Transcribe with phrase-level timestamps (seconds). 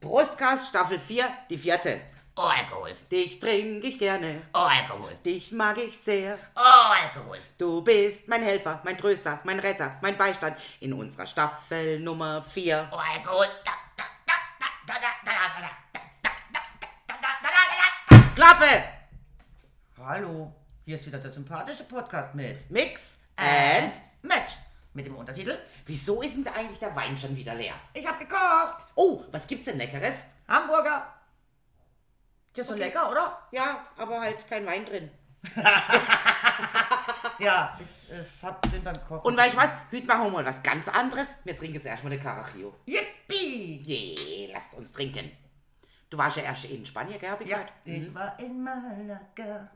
[0.00, 2.00] Brustgas Staffel 4, die vierte.
[2.36, 2.94] Oh, Alkohol.
[3.10, 5.14] Dich trinke ich gerne, Oh, Alkohol.
[5.26, 6.38] dich mag ich sehr.
[6.56, 7.38] Oh, Alkohol.
[7.58, 12.88] Du bist mein Helfer, mein Tröster, mein Retter, mein Beistand in unserer Staffel Nummer 4.
[12.90, 13.46] Oh, Alkohol.
[13.64, 14.34] Da, da, da,
[14.86, 18.34] da, da, da, da, da, da, da, da, da, da, da, da, da.
[18.34, 18.84] Klappe!
[20.02, 20.50] Hallo,
[20.86, 24.00] hier ist wieder der sympathische Podcast mit Mix and...
[24.22, 24.52] Match.
[24.92, 27.74] Mit dem Untertitel Wieso ist denn da eigentlich der Wein schon wieder leer?
[27.94, 28.86] Ich hab gekocht.
[28.94, 30.24] Oh, was gibt's denn Leckeres?
[30.48, 31.06] Hamburger.
[32.48, 33.38] Ist ja so lecker, oder?
[33.52, 35.10] Ja, aber halt kein Wein drin.
[37.38, 39.24] Ja, ich, ich hab den beim Kochen.
[39.24, 39.70] Und weißt du was?
[39.90, 41.28] Heute machen wir mal was ganz anderes.
[41.44, 42.74] Wir trinken jetzt erstmal eine Carajillo.
[42.84, 43.80] Yippie!
[43.82, 45.30] Je, lasst uns trinken.
[46.10, 47.72] Du warst ja erst in Spanien, gell, hab ich Ja, gehört?
[47.84, 49.70] ich war in Malaga.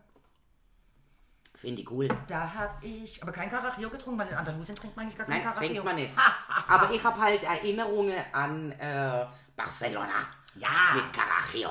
[1.64, 2.08] Finde ich cool.
[2.28, 5.36] Da hab ich aber kein Carajillo getrunken, weil in Andalusien trinkt man eigentlich gar kein
[5.36, 5.82] Nein, Carajillo.
[5.82, 6.12] trinkt man nicht.
[6.68, 9.24] Aber ich habe halt Erinnerungen an äh,
[9.56, 10.28] Barcelona.
[10.56, 10.68] Ja.
[10.94, 11.70] Mit Carajillo.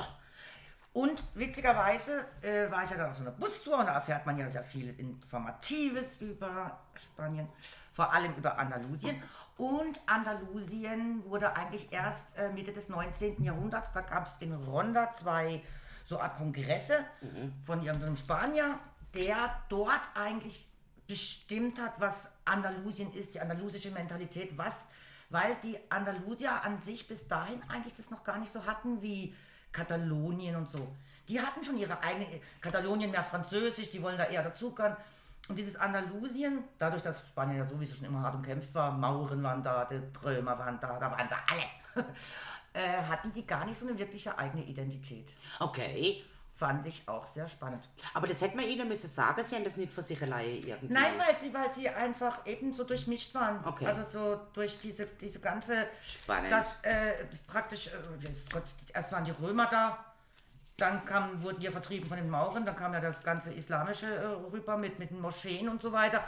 [0.92, 4.36] Und witzigerweise äh, war ich ja dann auf so einer Bustour und da erfährt man
[4.38, 7.48] ja sehr viel Informatives über Spanien,
[7.92, 9.22] vor allem über Andalusien.
[9.56, 13.42] Und Andalusien wurde eigentlich erst äh, Mitte des 19.
[13.42, 15.62] Jahrhunderts, da gab es in Ronda zwei
[16.06, 16.98] so Art Kongresse
[17.64, 18.78] von irgendeinem Spanier,
[19.16, 20.66] der dort eigentlich
[21.06, 24.84] bestimmt hat, was Andalusien ist, die andalusische Mentalität, was,
[25.30, 29.34] weil die Andalusier an sich bis dahin eigentlich das noch gar nicht so hatten wie
[29.72, 30.94] Katalonien und so.
[31.28, 32.26] Die hatten schon ihre eigene,
[32.60, 34.96] Katalonien mehr französisch, die wollen da eher dazugehören.
[35.48, 39.62] Und dieses Andalusien, dadurch, dass Spanien ja sowieso schon immer hart umkämpft war, Mauren waren
[39.62, 42.06] da, die Römer waren da, da waren sie alle,
[42.72, 45.34] äh, hatten die gar nicht so eine wirkliche eigene Identität.
[45.60, 46.24] Okay.
[46.56, 47.88] Fand ich auch sehr spannend.
[48.14, 50.92] Aber das hätte man ihnen müssen sagen, sie haben das nicht für sich alleine irgendwie.
[50.92, 53.58] Nein, weil sie, weil sie einfach eben so durchmischt waren.
[53.64, 53.86] Okay.
[53.86, 55.88] Also so durch diese, diese ganze.
[56.04, 56.52] Spannend.
[56.52, 60.04] Das äh, praktisch, äh, jetzt Gott, erst waren die Römer da,
[60.76, 64.06] dann kam, wurden die ja vertrieben von den Mauren, dann kam ja das ganze Islamische
[64.06, 66.22] äh, rüber mit, mit den Moscheen und so weiter.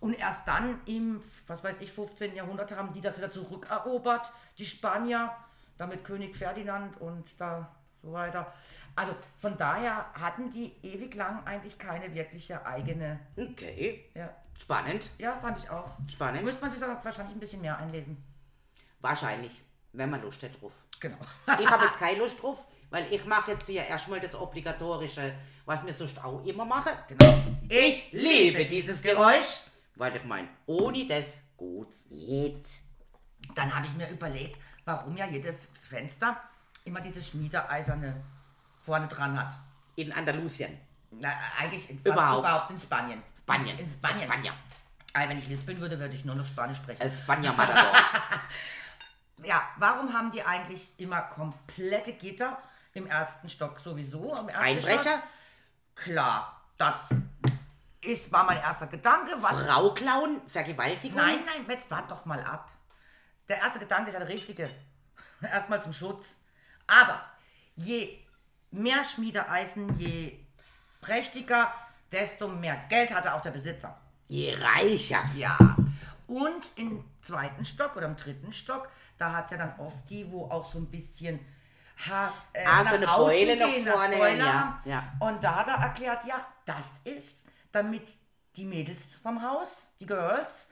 [0.00, 2.34] Und erst dann im, was weiß ich, 15.
[2.34, 5.32] Jahrhundert haben die das wieder zurückerobert, die Spanier,
[5.76, 7.68] damit König Ferdinand und da
[8.02, 8.52] so weiter.
[8.96, 14.04] Also von daher hatten die ewig lang eigentlich keine wirkliche eigene Okay.
[14.14, 14.28] ja,
[14.60, 15.10] Spannend.
[15.18, 15.90] ja, fand ich auch.
[16.12, 16.42] Spannend.
[16.44, 18.16] Müsste man sich da wahrscheinlich ein bisschen mehr einlesen.
[19.00, 20.72] Wahrscheinlich, wenn man Lust hat drauf.
[21.00, 21.18] Genau.
[21.60, 25.32] Ich habe jetzt keine Lust drauf, weil ich mache jetzt hier erstmal das Obligatorische,
[25.64, 26.92] was wir sonst auch immer machen.
[27.06, 27.34] genau.
[27.68, 29.60] Ich liebe dieses Geräusch,
[29.94, 32.66] weil ich meine, ohne das geht's nicht.
[33.54, 35.54] Dann habe ich mir überlegt, warum ja jedes
[35.88, 36.40] Fenster
[36.88, 38.24] immer diese schmiedeeiserne
[38.82, 39.54] vorne dran hat.
[39.94, 40.78] In Andalusien.
[41.10, 42.40] Na, eigentlich in, Überhaupt.
[42.40, 43.22] überhaupt in Spanien.
[43.38, 43.78] Spanien.
[43.78, 44.26] In Spanien.
[44.26, 44.54] Spanien.
[45.14, 47.00] Aber wenn ich lispeln würde, würde ich nur noch Spanisch sprechen.
[47.00, 47.92] El Spanier Matador.
[49.44, 52.58] Ja, warum haben die eigentlich immer komplette Gitter
[52.92, 54.34] im ersten Stock sowieso?
[54.34, 54.88] Im Erdgeschoss?
[54.90, 55.22] Einbrecher?
[55.94, 56.96] Klar, das
[58.00, 59.36] ist, war mein erster Gedanke.
[59.40, 61.18] Was Frau klauen, Vergewaltigung.
[61.18, 62.68] Nein, nein, jetzt wart doch mal ab.
[63.48, 64.68] Der erste Gedanke ist ja der richtige.
[65.40, 66.36] Erstmal zum Schutz.
[66.88, 67.22] Aber
[67.76, 68.18] je
[68.70, 70.38] mehr Schmiedeeisen, je
[71.00, 71.72] prächtiger,
[72.10, 73.96] desto mehr Geld hatte auch der Besitzer.
[74.28, 75.24] Je reicher.
[75.36, 75.56] Ja.
[76.26, 80.30] Und im zweiten Stock oder im dritten Stock, da hat es ja dann oft die,
[80.30, 81.40] wo auch so ein bisschen
[82.08, 85.12] ha, äh, Ah, so eine außen Beule noch gehen, nach vorne, Beule ja, ja.
[85.20, 88.08] Und da hat er erklärt, ja, das ist, damit
[88.56, 90.68] die Mädels vom Haus, die Girls,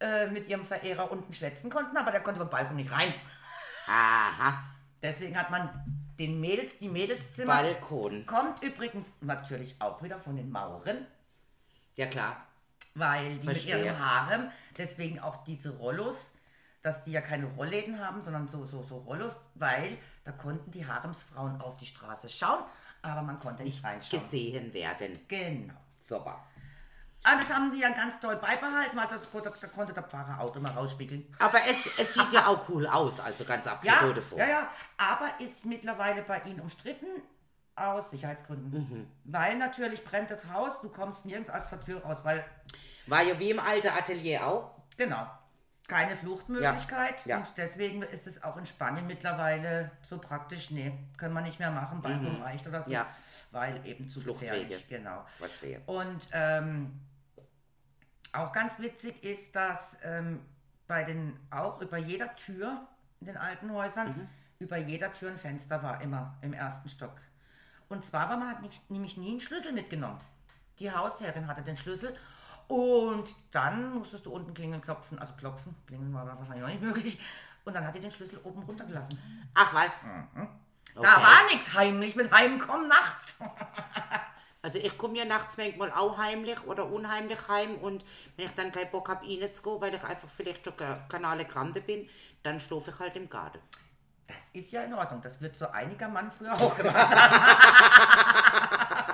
[0.00, 3.14] äh, mit ihrem Verehrer unten schwätzen konnten, aber der konnte beim Balkon nicht rein.
[3.86, 4.75] Aha.
[5.06, 5.70] Deswegen hat man
[6.18, 7.54] den Mädels, die Mädelszimmer.
[7.54, 8.26] Balkon.
[8.26, 11.06] Kommt übrigens natürlich auch wieder von den Mauren,
[11.96, 12.44] Ja klar.
[12.94, 13.76] weil die Verstehe.
[13.76, 16.32] mit ihrem Harem, deswegen auch diese Rollos,
[16.82, 20.84] dass die ja keine Rollläden haben, sondern so, so, so Rollos, weil da konnten die
[20.86, 22.64] Haremsfrauen auf die Straße schauen,
[23.02, 24.20] aber man konnte nicht reinschauen.
[24.20, 25.12] Gesehen werden.
[25.28, 25.74] Genau.
[26.02, 26.44] Super.
[27.28, 30.70] Ah, das haben die ja ganz toll beibehalten, weil da, konnte der Pfarrer auch immer
[30.70, 31.26] rausspiegeln.
[31.40, 34.38] Aber es, es sieht ja auch cool aus, also ganz Ja, abgesehen davon.
[34.38, 37.06] ja, ja, aber ist mittlerweile bei ihnen umstritten
[37.74, 39.10] aus Sicherheitsgründen.
[39.24, 42.44] Weil natürlich brennt das Haus, du kommst nirgends aus der Tür raus, weil,
[43.06, 44.70] War ja wie im alten Atelier auch.
[44.96, 45.26] genau,
[45.88, 47.26] keine Fluchtmöglichkeit.
[47.26, 47.36] Ja, ja.
[47.38, 51.70] Und deswegen ist es auch in Spanien mittlerweile so praktisch, nee, können wir nicht mehr
[51.70, 52.88] machen, Balkon reicht oder so.
[52.88, 52.94] Mhm.
[52.94, 53.06] Ja.
[53.50, 54.52] Weil eben zu Fluchtwege.
[54.52, 55.24] gefährlich, genau.
[55.38, 55.80] Verstehe.
[55.86, 57.00] Und ähm,
[58.38, 60.40] auch ganz witzig ist, dass ähm,
[60.86, 62.86] bei den, auch über jeder Tür
[63.20, 64.28] in den alten Häusern, Mhm.
[64.58, 67.14] über jeder Tür ein Fenster war immer im ersten Stock.
[67.88, 70.20] Und zwar war man hat nicht, nämlich nie einen Schlüssel mitgenommen.
[70.78, 72.16] Die Hausherrin hatte den Schlüssel
[72.68, 76.82] und dann musstest du unten klingeln, klopfen, also klopfen, klingeln war da wahrscheinlich noch nicht
[76.96, 77.20] möglich.
[77.64, 79.18] Und dann hat die den Schlüssel oben runtergelassen.
[79.54, 80.02] Ach was.
[80.02, 80.48] Mhm.
[80.94, 81.08] Da Okay.
[81.22, 83.38] war nichts heimlich mit Heimkommen nachts.
[84.66, 88.04] Also ich komme ja nachts manchmal auch heimlich oder unheimlich heim und
[88.34, 91.80] wenn ich dann keinen Bock habe, reinzugehen, weil ich einfach vielleicht schon Ka- Kanale Grande
[91.80, 92.08] bin,
[92.42, 93.60] dann schlafe ich halt im Garten.
[94.26, 95.22] Das ist ja in Ordnung.
[95.22, 97.46] Das wird so einiger Mann früher auch gemacht haben.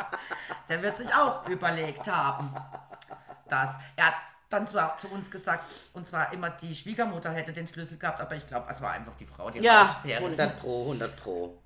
[0.71, 2.57] Der wird sich auch überlegt haben,
[3.51, 4.15] dass er hat
[4.49, 8.37] dann zwar zu uns gesagt, und zwar immer die Schwiegermutter hätte den Schlüssel gehabt, aber
[8.37, 10.25] ich glaube, es war einfach die Frau, die Ja, rausgezehrt hat.
[10.25, 11.59] 100 pro, 100 pro.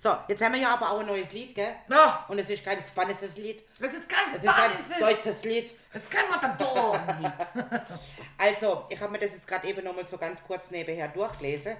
[0.00, 1.74] So, jetzt haben wir ja aber auch ein neues Lied, gell?
[1.90, 5.74] Ja, Und es ist kein spanisches Lied, das ist ganz es ist ein deutsches Lied.
[5.92, 7.32] Das ist kein Matador-Lied.
[8.38, 11.76] Also, ich habe mir das jetzt gerade eben nochmal so ganz kurz nebenher durchgelesen.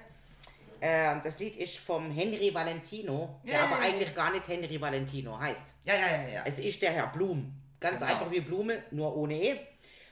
[0.81, 4.79] Ähm, das Lied ist vom Henry Valentino, der Ja, aber ja, eigentlich gar nicht Henry
[4.81, 5.63] Valentino heißt.
[5.85, 6.41] Ja, ja, ja, ja.
[6.45, 7.53] Es ist der Herr Blum.
[7.79, 8.11] Ganz Genau.
[8.11, 9.59] einfach wie Blume, nur ohne E.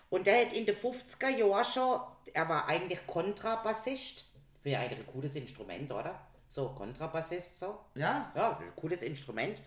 [0.10, 2.00] Und der hat in den 50er Jahren schon,
[2.34, 4.24] er war eigentlich Kontrabassist.
[4.64, 6.18] Wäre eigentlich ein cooles Instrument, oder?
[6.50, 7.80] So, Kontrabassist, so.
[7.96, 9.62] Ja, Ja, cooles Instrument.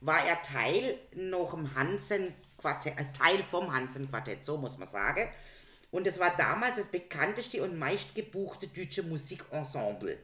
[0.00, 5.28] War er Teil noch im Hansen-Quartett, äh, Teil vom Hansen-Quartett, so muss man sagen.
[5.90, 10.18] Und es war damals das bekannteste und meistgebuchte deutsche Musikensemble.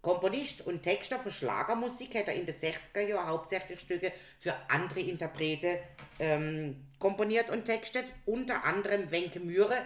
[0.00, 5.00] Komponist und Texter für Schlagermusik hat er in den 60er Jahren hauptsächlich Stücke für andere
[5.00, 5.78] Interprete
[6.18, 8.04] ähm, komponiert und textet.
[8.24, 9.76] Unter anderem Wenke Mühre,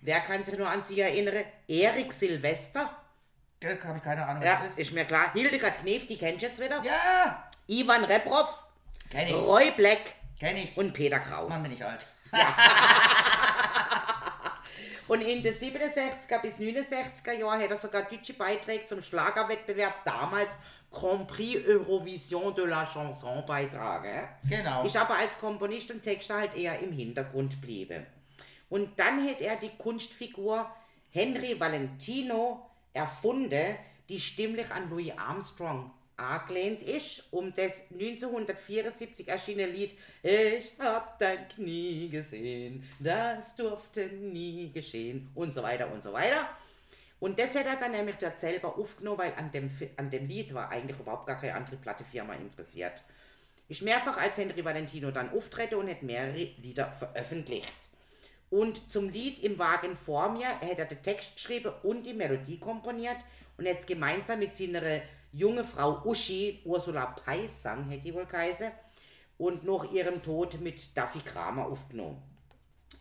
[0.00, 1.44] wer kann sich nur an sie erinnern?
[1.68, 2.96] Erik Silvester,
[3.64, 4.78] habe ich keine Ahnung, ja, was das ist.
[4.78, 5.32] ist mir klar.
[5.32, 6.82] Hildegard Knef, die kennst du jetzt wieder.
[6.82, 8.64] Ja, Ivan Reprov,
[9.10, 9.34] kenn ich.
[9.34, 10.00] Roy Black
[10.38, 10.76] Kenn ich.
[10.76, 11.50] und Peter Kraus.
[11.50, 12.06] Mann, bin ich alt.
[15.08, 20.52] Und in den 67er bis 69er Jahren hat er sogar deutsche Beiträge zum Schlagerwettbewerb damals
[20.90, 24.28] Grand Prix Eurovision de la Chanson beitragen.
[24.48, 24.84] Genau.
[24.84, 28.06] Ist aber als Komponist und Texter halt eher im Hintergrund bliebe.
[28.70, 30.70] Und dann hat er die Kunstfigur
[31.10, 33.76] Henry Valentino erfunden,
[34.08, 41.48] die stimmlich an Louis Armstrong angelehnt ist, um das 1974 erschienene Lied Ich hab dein
[41.48, 46.48] Knie gesehen, das durfte nie geschehen und so weiter und so weiter.
[47.20, 50.52] Und das hat er dann nämlich dort selber aufgenommen, weil an dem, an dem Lied
[50.54, 52.94] war eigentlich überhaupt gar keine andere Plattefirma interessiert.
[53.68, 57.91] Ist mehrfach als Henry Valentino dann auftrete und hat mehrere Lieder veröffentlicht.
[58.52, 62.58] Und zum Lied Im Wagen vor mir hat er den Text geschrieben und die Melodie
[62.58, 63.16] komponiert
[63.56, 64.82] und jetzt gemeinsam mit seiner
[65.32, 68.70] junge Frau Uschi, Ursula Peissang, hätte die wohl geheißen,
[69.38, 72.22] und nach ihrem Tod mit Duffy Kramer aufgenommen.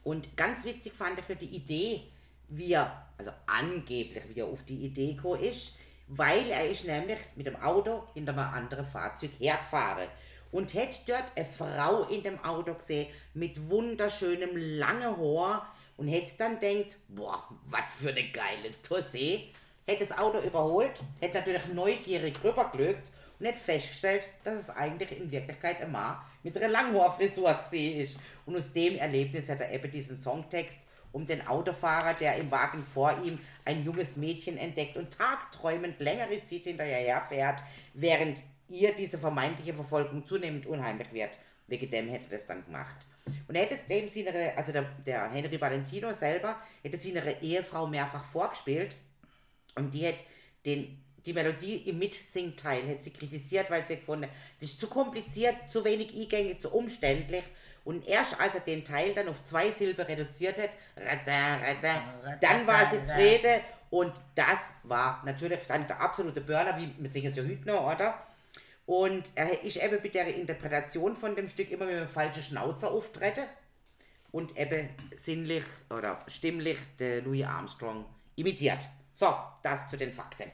[0.06, 2.04] Und ganz witzig fand ich die Idee,
[2.48, 5.78] wie er, also angeblich, wie er auf die Idee gekommen ist,
[6.08, 10.08] weil er ist nämlich mit dem Auto hinter einem anderen Fahrzeug hergefahren
[10.52, 15.68] und hätte dort eine Frau in dem Auto gesehen mit wunderschönem langen Haar
[15.98, 19.50] und hätte dann denkt, boah, was für eine geile Tossee.
[19.88, 23.10] Hätte das Auto überholt, hätte natürlich neugierig rübergelögt
[23.40, 28.18] und hätte festgestellt, dass es eigentlich in Wirklichkeit ein Mann mit einer Langhaarfrisur gesehen ist.
[28.46, 30.80] Und aus dem Erlebnis hat er eben diesen Songtext
[31.12, 36.44] um den Autofahrer, der im Wagen vor ihm ein junges Mädchen entdeckt und tagträumend längere
[36.46, 37.62] Zeit hinterher fährt,
[37.94, 38.38] während
[38.72, 41.32] ihr diese vermeintliche Verfolgung zunehmend unheimlich wird.
[41.68, 43.06] Wegen dem hätte das dann gemacht.
[43.48, 47.88] Und er hätte es dem seine, also der, der Henry Valentino selber, hätte seine Ehefrau
[47.88, 48.96] mehrfach vorgespielt
[49.76, 50.16] und die hat
[50.66, 54.28] den, die Melodie im Mitsingteil hat sie kritisiert, weil sie gefunden
[54.60, 57.44] das ist zu kompliziert, zu wenig eingängig, zu umständlich.
[57.84, 60.70] Und erst als er den Teil dann auf zwei Silben reduziert hat,
[62.42, 63.62] dann war sie zufrieden.
[63.90, 67.94] Und das war natürlich dann der absolute Burner, wie wir singen es ja heute noch,
[67.94, 68.31] oder?
[68.92, 69.32] Und
[69.64, 73.46] ist eben mit der Interpretation von dem Stück immer mit einem falschen Schnauzer auftreten
[74.34, 78.04] und eben sinnlich oder stimmlich den Louis Armstrong
[78.36, 78.80] imitiert.
[79.14, 79.34] So,
[79.64, 80.52] das zu den Fakten.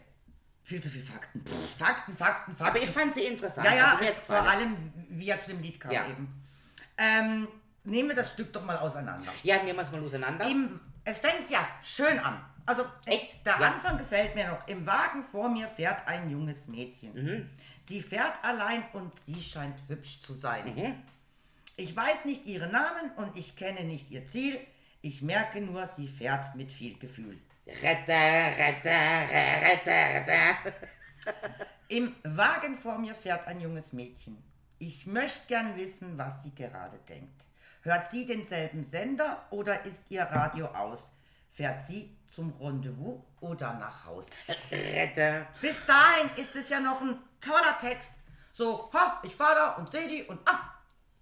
[0.61, 1.43] Viel zu viel Fakten.
[1.43, 2.77] Pff, Fakten, Fakten, Fakten.
[2.77, 3.65] Aber ich fand sie interessant.
[3.65, 6.07] ja, ja, also hat's vor allem, wie er zu dem Lied kam Ja.
[6.07, 6.45] eben.
[6.95, 7.47] Ähm,
[7.85, 9.33] nehmen wir das Stück doch mal auseinander.
[9.41, 10.47] Ja, nehmen wir es mal auseinander.
[10.47, 12.39] Im, es fängt ja schön an.
[12.67, 13.45] Also Echt?
[13.45, 13.71] Der Ja.
[13.71, 14.67] Anfang gefällt mir noch.
[14.67, 17.13] Im Wagen vor mir fährt ein junges Mädchen.
[17.13, 17.49] Mhm.
[17.81, 20.75] Sie fährt allein und sie scheint hübsch zu sein.
[20.75, 20.95] Mhm.
[21.77, 24.59] Ich weiß nicht ihren Namen und ich kenne nicht ihr Ziel.
[25.01, 27.39] Ich merke nur, sie fährt mit viel Gefühl.
[27.65, 28.89] Retter, retter,
[29.31, 30.73] retter, retter.
[31.87, 34.37] Im Wagen vor mir fährt ein junges Mädchen.
[34.79, 37.45] Ich möchte gern wissen, was sie gerade denkt.
[37.81, 41.13] Hört sie denselben Sender oder ist ihr Radio aus?
[41.57, 44.27] Fährt sie zum Rendezvous oder nach Haus?
[44.71, 45.47] Retter.
[45.59, 48.11] Bis dahin ist es ja noch ein toller Text.
[48.53, 50.59] So, ha, ich fahr da und sehe die und ah,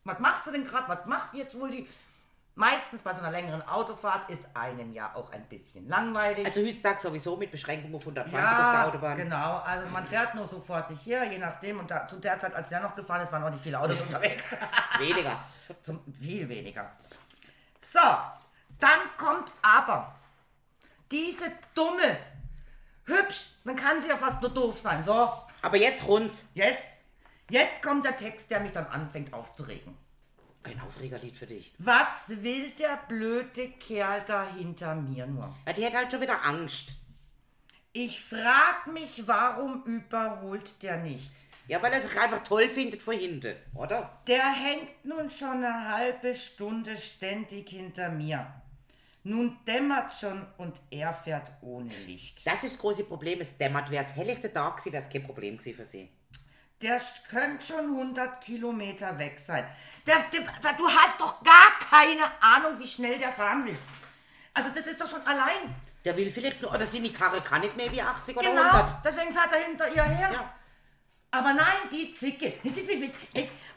[0.03, 0.89] was macht sie denn gerade?
[0.89, 1.87] Was macht jetzt wohl die?
[2.53, 6.45] Meistens bei so einer längeren Autofahrt ist einem ja auch ein bisschen langweilig.
[6.45, 9.17] Also heutzutage sowieso mit Beschränkung auf 120 ja, auf der Autobahn.
[9.17, 9.59] genau.
[9.59, 11.79] Also man fährt nur so vor sich her, je nachdem.
[11.79, 14.01] Und da, zu der Zeit, als der noch gefahren ist, waren noch nicht viele Autos
[14.01, 14.43] unterwegs.
[14.99, 15.39] Weniger.
[15.81, 16.91] Zum, viel weniger.
[17.79, 17.99] So,
[18.79, 20.13] dann kommt aber
[21.11, 22.17] diese dumme,
[23.05, 25.03] hübsch, dann kann sie ja fast nur doof sein.
[25.03, 25.31] So,
[25.61, 26.31] Aber jetzt rund.
[26.53, 26.85] jetzt,
[27.49, 29.97] jetzt kommt der Text, der mich dann anfängt aufzuregen.
[30.63, 31.73] Ein Aufregerlied für dich.
[31.77, 35.55] Was will der blöde Kerl da hinter mir nur?
[35.67, 36.95] Ja, die hat halt schon wieder Angst.
[37.93, 41.31] Ich frag mich, warum überholt der nicht?
[41.67, 44.19] Ja, weil er sich einfach toll findet von hinten, oder?
[44.27, 48.51] Der hängt nun schon eine halbe Stunde ständig hinter mir.
[49.27, 52.45] Nun dämmert schon und er fährt ohne Licht.
[52.45, 53.41] Das ist das große Problem.
[53.41, 53.89] Es dämmert.
[53.89, 56.09] Wäre es helllichter Tag gewesen, wäre es kein Problem gewesen für sie.
[56.79, 59.65] Der könnte schon 100 Kilometer weg sein.
[60.05, 63.77] Der, der, der, du hast doch gar keine Ahnung, wie schnell der fahren will.
[64.53, 65.73] Also das ist doch schon allein.
[66.03, 69.05] Der will vielleicht nur, oder seine Karre kann nicht mehr wie 80 oder Genau, 100.
[69.05, 70.29] deswegen fährt er hinter ihr her.
[70.33, 70.53] Ja.
[71.31, 72.53] Aber nein, die Zicke.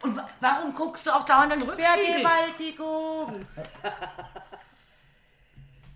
[0.02, 2.20] Und wa- warum guckst du auch dauernd den Rückspiegel?
[2.20, 3.46] Vergewaltigung.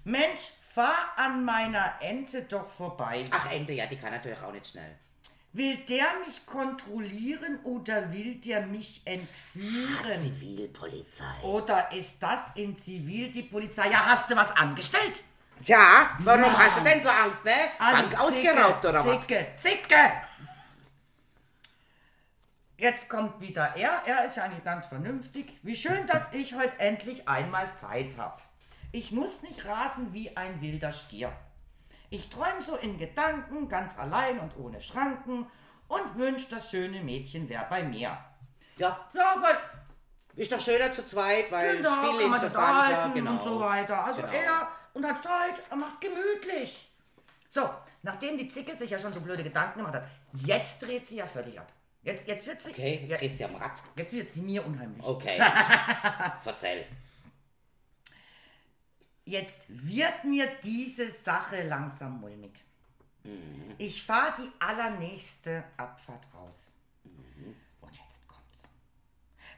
[0.04, 3.24] Mensch, fahr an meiner Ente doch vorbei.
[3.30, 4.96] Ach, Ente, ja, die kann natürlich auch nicht schnell.
[5.54, 10.16] Will der mich kontrollieren oder will der mich entführen?
[10.16, 11.42] Zivilpolizei.
[11.42, 13.90] Oder ist das in Zivil die Polizei?
[13.90, 15.22] Ja, hast du was angestellt?
[15.62, 16.58] Tja, warum Mann.
[16.58, 17.54] hast du denn so Angst, ne?
[17.78, 19.06] Bank ausgeraubt oder was?
[19.06, 20.12] Also Zicke, Zicke!
[22.78, 24.02] Jetzt kommt wieder er.
[24.06, 25.56] Er ist ja eigentlich ganz vernünftig.
[25.62, 28.40] Wie schön, dass ich heute endlich einmal Zeit habe.
[28.92, 31.32] Ich muss nicht rasen wie ein wilder Stier.
[32.10, 35.46] Ich träume so in Gedanken, ganz allein und ohne Schranken
[35.88, 38.18] und wünsch, das schöne Mädchen wäre bei mir.
[38.76, 39.56] Ja, Ja, weil
[40.34, 43.32] ist doch schöner zu zweit, weil Genau, es viel interessanter, genau.
[43.32, 44.04] und so weiter.
[44.04, 44.32] Also Genau.
[44.32, 46.90] er und hat Zeit, er macht gemütlich.
[47.48, 47.68] So,
[48.02, 50.04] nachdem die Zicke sich ja schon so blöde Gedanken gemacht hat,
[50.46, 51.70] jetzt dreht sie ja völlig ab.
[52.02, 53.72] Jetzt, jetzt wird sie, Okay, jetzt jetzt, dreht sie am Rad.
[53.96, 55.04] jetzt wird sie mir unheimlich.
[55.04, 55.38] Okay.
[56.42, 56.86] Verzähl.
[59.32, 62.52] Jetzt wird mir diese Sache langsam mulmig.
[63.24, 63.74] Mhm.
[63.78, 66.74] Ich fahre die allernächste Abfahrt raus.
[67.04, 67.56] Mhm.
[67.80, 68.68] Und jetzt kommt's.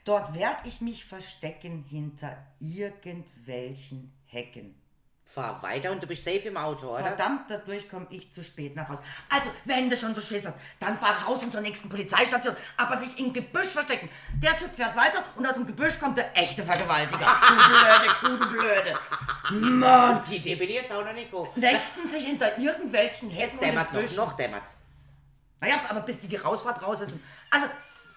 [0.05, 4.81] Dort werde ich mich verstecken hinter irgendwelchen Hecken.
[5.35, 7.03] Fahr weiter und du bist safe im Auto, oder?
[7.03, 9.03] Verdammt, dadurch komme ich zu spät nach Hause.
[9.29, 12.97] Also, wenn du schon so Schiss hast, dann fahr raus und zur nächsten Polizeistation, aber
[12.97, 14.09] sich im Gebüsch verstecken.
[14.41, 17.27] Der Typ fährt weiter und aus dem Gebüsch kommt der echte Vergewaltiger.
[17.49, 19.71] du blöde, du blöde.
[19.75, 20.23] Mann!
[20.31, 21.51] Die Idee bin ich jetzt auch noch nicht gekommen.
[21.57, 24.77] Nächten sich hinter irgendwelchen Es Hecken dämmert noch, noch dämmert's.
[25.61, 27.17] Naja, aber bis die die Rausfahrt raus ist.
[27.51, 27.67] Also,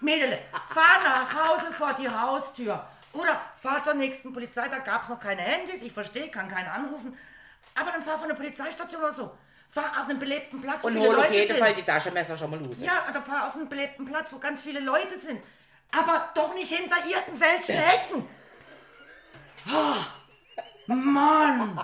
[0.01, 0.37] Mädele,
[0.69, 2.85] fahr nach Hause vor die Haustür.
[3.13, 6.67] Oder fahr zur nächsten Polizei, da gab es noch keine Handys, ich verstehe, kann keinen
[6.67, 7.17] anrufen.
[7.75, 9.37] Aber dann fahr von der Polizeistation oder so.
[9.69, 11.59] Fahr auf einen belebten Platz, wo Und viele hol auf Leute jeden sind.
[11.59, 12.77] Fall die Taschenmesser schon mal los.
[12.79, 15.41] Ja, oder fahr auf einen belebten Platz, wo ganz viele Leute sind.
[15.91, 18.27] Aber doch nicht hinter irgendwelchen Hecken.
[19.69, 21.79] Oh, Mann!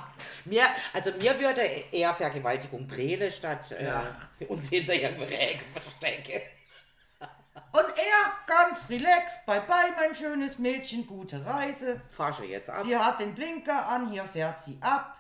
[0.46, 0.64] Mir,
[0.94, 1.62] also mir würde
[1.92, 6.42] eher Vergewaltigung Brele statt äh, uns hinter irgendwelche Ecke verstecken.
[7.72, 12.02] Und er ganz relaxed, bye bye, mein schönes Mädchen, gute Reise.
[12.12, 12.84] Fahr schon jetzt ab.
[12.84, 15.18] Sie hat den Blinker an, hier fährt sie ab.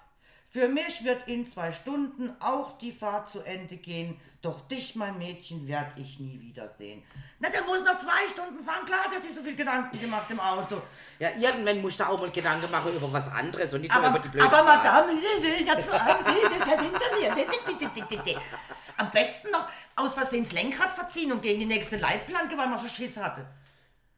[0.49, 5.17] Für mich wird in zwei Stunden auch die Fahrt zu Ende gehen, doch dich, mein
[5.17, 7.01] Mädchen, werd ich nie wiedersehen.
[7.39, 10.29] Na, der muss noch zwei Stunden fahren, klar, hat er sich so viel Gedanken gemacht
[10.29, 10.81] im Auto.
[11.17, 14.17] Ja, irgendwann musst du auch mal Gedanken machen über was anderes und nicht nur Aber,
[14.17, 14.83] über die blöde aber Fahrt.
[14.83, 15.13] Madame,
[15.59, 18.37] ich hab so Angst, der fährt hinter mir.
[18.97, 22.79] Am besten noch aus Versehen das Lenkrad verziehen und gegen die nächste Leitplanke, weil man
[22.79, 23.45] so Schiss hatte.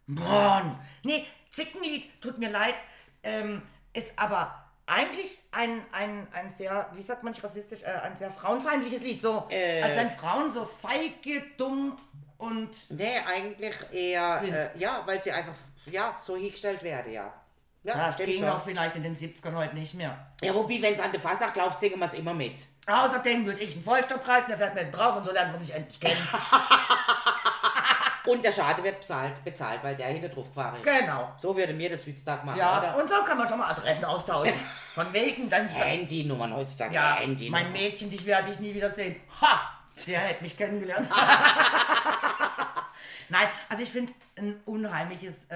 [0.08, 0.80] Mann!
[1.04, 2.76] Nee, Zickenlied, tut mir leid,
[3.24, 3.62] ähm,
[3.94, 8.30] ist aber eigentlich ein, ein, ein sehr, wie sagt man nicht rassistisch, äh, ein sehr
[8.30, 9.22] frauenfeindliches Lied.
[9.22, 9.82] So, Äh.
[9.82, 11.98] als wenn Frauen so feige, dumm
[12.38, 15.56] und Nee, eigentlich eher, äh, ja, weil sie einfach,
[15.86, 17.34] ja, so hingestellt werden, ja.
[17.86, 18.50] Ja, das stimmt ging schon.
[18.50, 20.18] auch vielleicht in den 70ern heute nicht mehr.
[20.42, 22.56] Ja, wobei, wenn es an der Fasnacht läuft, singen wir es immer mit.
[22.88, 25.74] Außerdem würde ich einen Vollstopp reißen, der fährt mir drauf und so lernt man sich
[25.74, 26.18] endlich kennen.
[28.28, 30.84] Und der Schade wird bezahlt, bezahlt weil der hinter drauf gefahren ist.
[30.84, 31.32] genau.
[31.38, 32.98] So würde mir das heutzutage machen, Ja, oder?
[32.98, 34.60] und so kann man schon mal Adressen austauschen.
[34.96, 35.68] Von wegen, dann.
[35.68, 37.62] Handynummern heutzutage, Ja, Handynummern.
[37.66, 39.18] mein Mädchen, dich werde ich nie wieder sehen.
[39.42, 39.70] Ha!
[40.08, 41.08] Der hätte mich kennengelernt.
[43.30, 45.56] Nein, also ich finde es ein unheimliches, äh,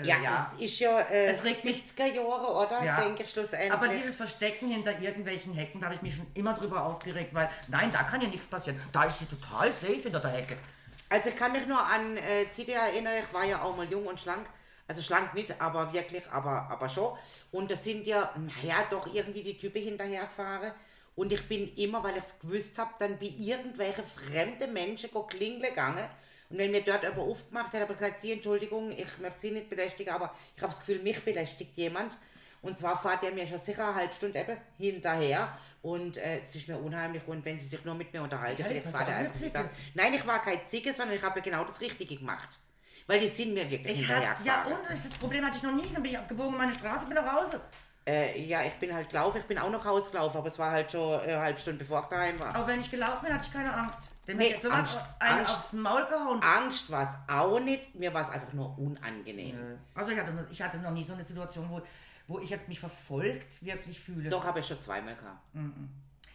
[0.00, 0.52] äh, Ja, ja.
[0.56, 2.84] es ist ja äh, Es regt mich- 70er Jahre, oder?
[2.84, 3.00] Ja.
[3.00, 3.72] Denke ich schlussendlich.
[3.72, 7.50] Aber dieses Verstecken hinter irgendwelchen Hecken, da habe ich mich schon immer drüber aufgeregt, weil,
[7.68, 8.80] nein, da kann ja nichts passieren.
[8.92, 10.56] Da ist sie total safe hinter der Hecke.
[11.08, 14.06] Also ich kann mich nur an äh, CD erinnern, ich war ja auch mal jung
[14.06, 14.46] und schlank,
[14.86, 17.16] Also schlank nicht, aber wirklich, aber, aber schon.
[17.50, 20.72] Und das sind ja, naja, doch irgendwie die Typen hinterhergefahren.
[21.16, 25.24] Und ich bin immer, weil ich es gewusst habe, dann bei irgendwelche fremde Menschen go
[25.24, 26.04] klingeln gegangen.
[26.50, 29.50] Und wenn mir dort jemand aufgemacht hat, habe ich gesagt, Sie, Entschuldigung, ich möchte Sie
[29.50, 32.16] nicht belästigen, aber ich habe das Gefühl, mich belästigt jemand.
[32.62, 35.56] Und zwar fährt er mir schon sicher eine halbe Stunde eben hinterher.
[35.82, 37.22] Und äh, es ist mir unheimlich.
[37.26, 39.38] Und wenn sie sich nur mit mir unterhalten, Ja, vielleicht fährt er einfach.
[39.38, 39.70] Zicke.
[39.94, 42.58] Nein, ich war keine Zicke, sondern ich habe genau das Richtige gemacht.
[43.06, 45.72] Weil die sind mir wirklich Ich hab, hinterher ja, und das Problem hatte ich noch
[45.72, 45.88] nie.
[45.92, 47.60] Dann bin ich abgebogen in meine Straße, bin nach Hause.
[48.06, 50.90] Äh, ja, ich bin halt gelaufen, ich bin auch noch rausgelaufen, aber es war halt
[50.90, 52.58] schon äh, eine halbe Stunde bevor ich daheim war.
[52.58, 53.98] Auch wenn ich gelaufen bin, hatte ich keine Angst.
[54.28, 56.42] Dem Nee, nee, jetzt sowas Angst- einen Angst- aufs Maul gehauen.
[56.42, 59.78] Angst war es auch nicht, mir war es einfach nur unangenehm.
[59.94, 61.80] Also ich hatte, noch- ich hatte noch nie so eine Situation, wo,
[62.26, 64.28] wo ich jetzt mich verfolgt wirklich fühle.
[64.28, 65.38] Doch, habe ich schon zweimal gehabt.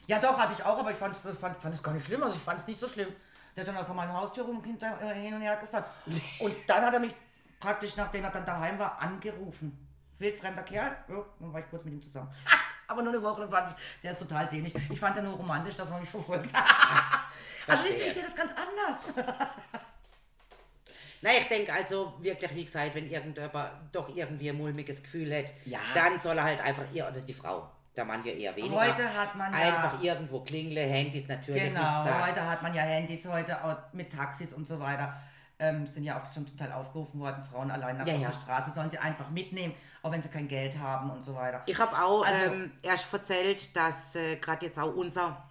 [0.07, 2.23] Ja doch, hatte ich auch, aber ich fand, fand, fand es gar nicht schlimm.
[2.23, 3.09] Also ich fand es nicht so schlimm.
[3.55, 5.85] Der ist dann halt von meiner Haustür rum hinter, äh, hin und her gefahren.
[6.39, 7.13] Und dann hat er mich
[7.59, 9.88] praktisch, nachdem er dann daheim war, angerufen.
[10.17, 10.97] Wildfremder Kerl.
[11.07, 12.31] Ja, dann war ich kurz mit ihm zusammen.
[12.88, 14.73] Aber nur eine Woche fand ich, der ist total dämlich.
[14.89, 16.51] Ich fand es ja nur romantisch, dass man mich verfolgt.
[17.67, 19.25] also du, ich sehe das ganz anders.
[21.22, 25.53] Nein, ich denke also wirklich, wie gesagt, wenn irgendjemand doch irgendwie ein mulmiges Gefühl hat,
[25.65, 25.79] Ja.
[25.93, 28.75] dann soll er halt einfach ihr oder die Frau, der Mann ja eher weniger.
[28.75, 31.63] Heute hat man ja- Einfach irgendwo klingeln, Handys natürlich.
[31.63, 35.15] Genau, heute hat man ja Handys, heute auch mit Taxis und so weiter.
[35.60, 38.27] Ähm, sind ja auch schon Teil aufgerufen worden, Frauen allein nach Ja, auf ja.
[38.27, 41.62] der Straße sollen sie einfach mitnehmen, auch wenn sie kein Geld haben und so weiter.
[41.67, 45.41] Ich habe auch Also- ähm, erst erzählt, dass äh, gerade jetzt auch unser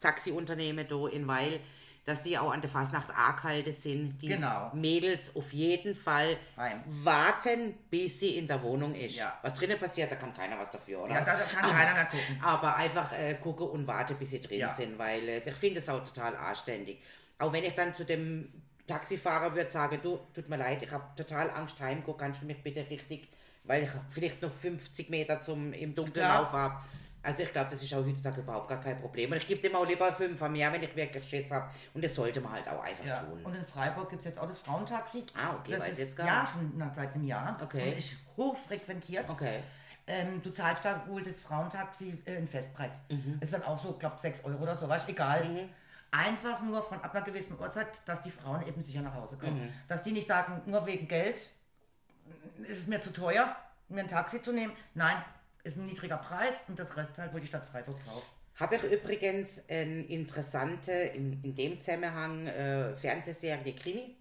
[0.00, 1.60] Taxiunternehmen da in Weil,
[2.04, 4.18] dass die auch an der Fasnacht angehalten sind.
[4.22, 4.70] Die Genau.
[4.74, 6.80] Mädels auf jeden Fall Heim.
[6.86, 9.16] warten, bis sie in der Wohnung ist.
[9.16, 9.38] Ja.
[9.42, 11.14] Was drinnen passiert, da kann keiner was dafür, oder?
[11.14, 12.40] Ja, da kann keiner mehr gucken.
[12.42, 14.72] Aber einfach äh, gucke und warte, bis sie drin Ja.
[14.74, 17.02] sind, weil äh, ich finde es auch total anständig.
[17.38, 18.50] Auch wenn ich dann zu dem
[18.86, 22.62] Taxifahrer würde sagen, du, tut mir leid, ich habe total Angst heimgehen, kannst du mich
[22.62, 23.28] bitte richtig,
[23.64, 26.40] weil ich vielleicht noch 50 Meter zum im Dunkeln Ja.
[26.40, 26.76] Lauf habe.
[27.22, 29.30] Also ich glaube, das ist auch heutzutage überhaupt gar kein Problem.
[29.30, 31.68] Und ich gebe dem auch lieber fünf mehr, wenn ich wirklich Schiss habe.
[31.92, 33.16] Und das sollte man halt auch einfach Ja.
[33.20, 33.40] tun.
[33.44, 35.24] Und in Freiburg gibt es jetzt auch das Frauentaxi.
[35.36, 36.52] Ah, okay, das weiß ist jetzt gar Ja, nicht.
[36.52, 37.58] schon nach, seit einem Jahr.
[37.62, 37.90] Okay.
[37.92, 39.28] Und ist hochfrequentiert.
[39.28, 39.60] Okay.
[40.06, 43.00] Ähm, du zahlst da wohl das Frauentaxi äh, in Festpreis.
[43.10, 43.38] Mhm.
[43.40, 45.68] Ist dann auch so, glaube 6 Euro oder so, was egal.
[46.12, 49.66] Einfach nur von ab einer gewissen Uhrzeit, dass die Frauen eben sicher nach Hause kommen.
[49.66, 49.72] Mhm.
[49.86, 51.50] Dass die nicht sagen, nur wegen Geld
[52.66, 53.54] ist es mir zu teuer,
[53.88, 54.72] mir ein Taxi zu nehmen.
[54.94, 55.16] Nein,
[55.64, 58.22] ist ein niedriger Preis und das Rest halt wohl die Stadt Freiburg drauf.
[58.56, 64.16] Habe ich übrigens eine interessante, in, in dem Zusammenhang, äh, Fernsehserie Krimi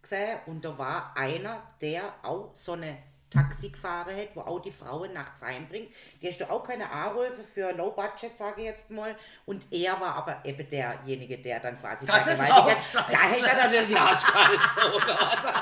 [0.00, 2.96] gesehen und da war einer, der auch so eine
[3.30, 5.88] Taxi gefahren hat, wo auch die Frauen nachts heimbringt.
[6.20, 9.14] Die hast du auch keine Anrufe für Low Budget, sage ich jetzt mal.
[9.46, 13.12] Und er war aber eben derjenige, der dann quasi Das ist vergewaltigt auch hat.
[13.12, 15.54] Da hätte er natürlich die Arschkarte so Gott.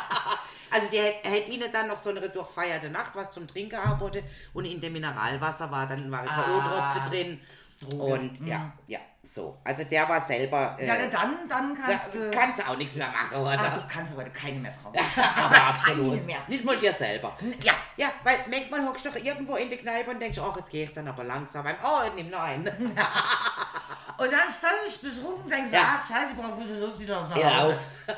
[0.71, 4.23] Also der hätte hätte ihnen dann noch so eine durchfeierte Nacht was zum Trinken angeboten
[4.55, 7.09] und in dem Mineralwasser war dann war K.O.-Tropfen Ah.
[7.09, 7.41] drin.
[7.99, 8.99] Und ja, ja,
[9.29, 9.59] so.
[9.65, 10.77] Also der war selber.
[10.79, 12.31] Äh, Ja, dann, dann kannst da du.
[12.31, 13.57] kannst du auch nichts mehr machen, oder?
[13.59, 14.95] Ach, du kannst heute keine mehr trauen.
[15.37, 16.25] Aber absolut.
[16.25, 16.39] Mehr.
[16.47, 17.37] Nicht mal dir selber.
[17.63, 17.75] Ja.
[17.97, 20.85] Ja, weil manchmal hockst du doch irgendwo in der Kneipe und denkst, ach, jetzt gehe
[20.85, 21.65] ich dann aber langsam.
[21.67, 21.77] heim.
[21.85, 22.67] Oh, ich nimm noch einen.
[24.19, 25.97] Und dann völlig betrunken denkst du, Ja.
[25.97, 27.75] ach scheiße, ich brauche frische Luft, die nach Ja, auf.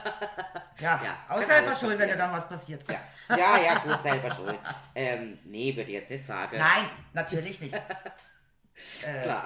[0.81, 2.83] Ja, Ja, auch selber schuld, wenn dir dann was passiert.
[2.89, 4.59] Ja, ja, gut, selber schuld.
[4.95, 6.57] Ähm, nee, würde ich jetzt nicht sagen.
[6.57, 7.79] Nein, natürlich nicht.
[9.23, 9.43] Klar.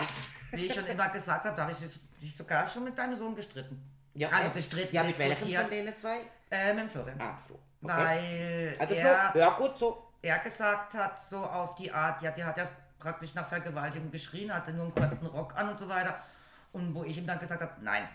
[0.53, 1.79] Wie ich schon immer gesagt habe, da habe ich
[2.21, 3.83] dich sogar schon mit deinem Sohn gestritten.
[4.15, 6.21] Ja, also gestritten, Ja, mit welchem von denen zwei?
[6.51, 7.21] Äh, mit dem Florian.
[7.21, 7.57] Ah, Flo.
[7.83, 7.93] Okay.
[7.97, 10.11] Weil Also er, Flo, ja gut, so.
[10.23, 14.55] er gesagt hat, so auf die Art, ja, der hat ja praktisch nach Vergewaltigung geschrien,
[14.55, 16.19] hatte nur einen kurzen Rock an und so weiter.
[16.73, 18.09] Und wo ich ihm dann gesagt habe, nein.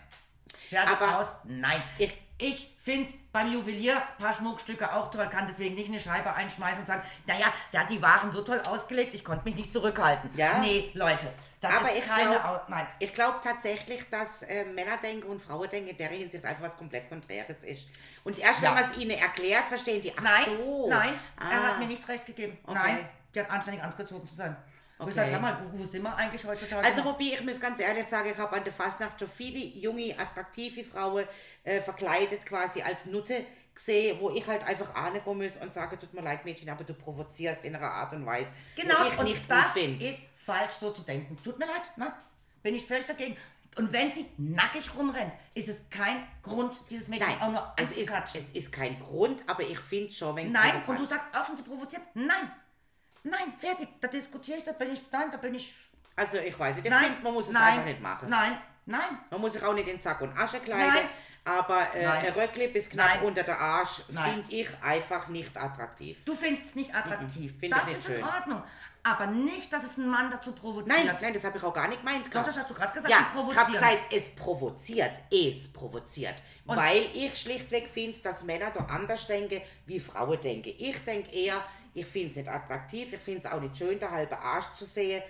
[0.68, 1.82] Fertig Aber aus, nein.
[1.98, 6.32] ich- Ich, finde beim Juwelier ein paar Schmuckstücke auch toll, kann deswegen nicht eine Scheibe
[6.32, 10.30] einschmeißen und sagen, naja, hat die Waren so toll ausgelegt, ich konnte mich nicht zurückhalten.
[10.34, 10.58] Ja.
[10.58, 12.86] Nee, Leute, das Aber ist ich keine glaub- Au Nein.
[12.98, 16.76] Ich glaube tatsächlich, dass äh, Männer denken und Frauen denken in der Hinsicht einfach was
[16.78, 17.86] komplett Konträres ist.
[18.24, 18.68] Und erst Ja.
[18.74, 20.88] wenn man es ihnen erklärt, verstehen die, ach Nein, so.
[20.88, 21.66] nein, er Ah.
[21.68, 22.56] hat mir nicht recht gegeben.
[22.64, 22.78] Okay.
[22.82, 24.56] Nein, die hat anständig angezogen zu sein.
[25.00, 25.30] Und ich Okay.
[25.32, 26.86] sag, mal, wo, wo sind wir eigentlich heutzutage?
[26.86, 30.14] Also wobei ich muss ganz ehrlich sagen, ich habe an der Fastnacht schon viele junge,
[30.18, 31.24] attraktive Frauen
[31.64, 36.12] äh, verkleidet quasi als Nutte gesehen, wo ich halt einfach angehen muss und sage, tut
[36.12, 39.24] mir leid Mädchen, aber du provozierst in einer Art und Weise, Genau, wo ich und
[39.24, 40.04] nicht das gut finde.
[40.06, 41.38] ist falsch so zu denken.
[41.42, 42.12] Tut mir leid, nein,
[42.62, 43.36] bin ich völlig dagegen.
[43.76, 47.92] Und wenn sie nackig rumrennt, ist es kein Grund, dieses Mädchen Nein, auch nur es
[47.92, 51.46] ist, es ist kein Grund, aber ich finde schon, wenn Nein, und du sagst auch
[51.46, 52.02] schon, sie provoziert.
[52.14, 52.50] Nein,
[53.22, 55.74] nein, fertig, da diskutiere ich, da bin ich, nein, da bin ich,
[56.16, 58.28] Also ich weiß nicht, ich nein, finde, man muss es nein, einfach nicht machen.
[58.28, 61.08] Nein, nein, Man muss sich auch nicht in Sack und Asche kleiden, Nein.
[61.44, 62.26] aber äh, Nein.
[62.26, 63.22] ein Röckli bis knapp Nein.
[63.24, 64.42] unter der Arsch Nein.
[64.44, 66.18] finde ich einfach nicht attraktiv.
[66.24, 67.52] Du findest es nicht attraktiv.
[67.58, 68.24] Finde das ich nicht ist in schön.
[68.24, 68.62] Ordnung.
[69.02, 70.88] Aber nicht, dass es einen Mann dazu provoziert.
[70.88, 72.26] Nein, nein, das habe ich auch gar nicht gemeint.
[72.34, 73.10] Doch, das hast du gerade gesagt.
[73.10, 75.12] Ja, die ich habe gesagt, es provoziert.
[75.32, 76.34] Es provoziert.
[76.66, 80.74] Weil ich schlichtweg finde, dass Männer da anders denken, wie Frauen denken.
[80.76, 81.62] Ich denke eher,
[81.94, 84.84] ich finde es nicht attraktiv, ich finde es auch nicht schön, der halbe Arsch zu
[84.84, 85.22] sehen.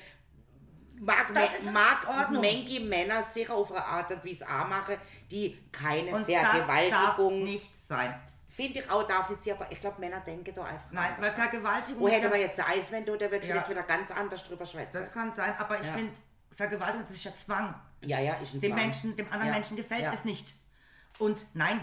[1.02, 4.96] Mag, me- mag manche Männer sicher auf eine Art und Weise auch machen,
[5.30, 7.44] die keine Und das darf Vergewaltigung.
[7.44, 8.14] nicht sein.
[8.48, 10.90] Finde ich auch, darf nicht sein, aber ich glaube, Männer denken da einfach.
[10.90, 13.52] Nein, weil Vergewaltigung Wo ist hätte man jetzt der Eismann da, der wird Ja.
[13.52, 14.92] vielleicht wieder ganz anders drüber schwätzen.
[14.92, 15.94] Das kann sein, aber ich Ja.
[15.94, 16.12] finde,
[16.50, 17.74] Vergewaltigung das ist ja Zwang.
[18.02, 18.82] ja, ja, ist ein Dem Zwang.
[18.82, 19.54] Menschen, dem anderen Ja.
[19.54, 20.52] Menschen gefällt es nicht.
[21.18, 21.80] Und nein.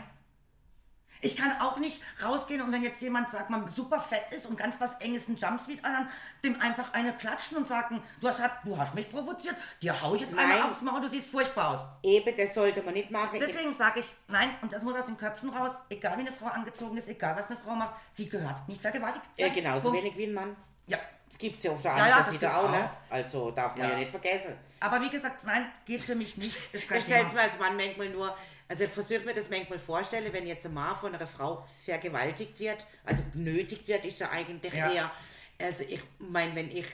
[1.21, 4.57] Ich kann auch nicht rausgehen und wenn jetzt jemand, sagt mal, super fett ist und
[4.57, 6.07] ganz was Enges, ein Jumpsuit an,
[6.43, 10.21] dem einfach eine klatschen und sagen, du hast, du hast mich provoziert, dir hau ich
[10.21, 10.51] jetzt Nein.
[10.51, 11.85] eine aufs Maul, du siehst furchtbar aus.
[12.03, 13.39] Eben, das sollte man nicht machen.
[13.39, 16.47] Deswegen sage ich, nein, und das muss aus den Köpfen raus, egal wie eine Frau
[16.47, 19.25] angezogen ist, egal was eine Frau macht, sie gehört nicht vergewaltigt.
[19.37, 20.03] Ja, genauso Punkt.
[20.03, 20.55] wenig wie ein Mann.
[20.87, 20.97] Ja,
[21.29, 22.89] Das gibt es ja auf der Ja, anderen ja, das Seite gibt's auch, ne?
[23.09, 23.13] auch.
[23.13, 23.91] Also darf man Ja.
[23.93, 24.53] ja, nicht vergessen.
[24.79, 26.57] aber wie gesagt, nein, geht für mich nicht.
[26.73, 28.33] Ich stelle es mir als Mann manchmal nur,
[28.69, 32.59] also ich versuche mir das manchmal vorstellen, wenn jetzt ein Mann von einer Frau vergewaltigt
[32.59, 34.91] wird, also genötigt wird, ist ja eigentlich Ja.
[34.91, 35.11] eher,
[35.59, 36.85] also ich meine, wenn ich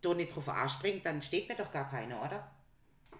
[0.00, 2.50] da nicht drauf anspringe, dann steht mir doch gar keiner, oder?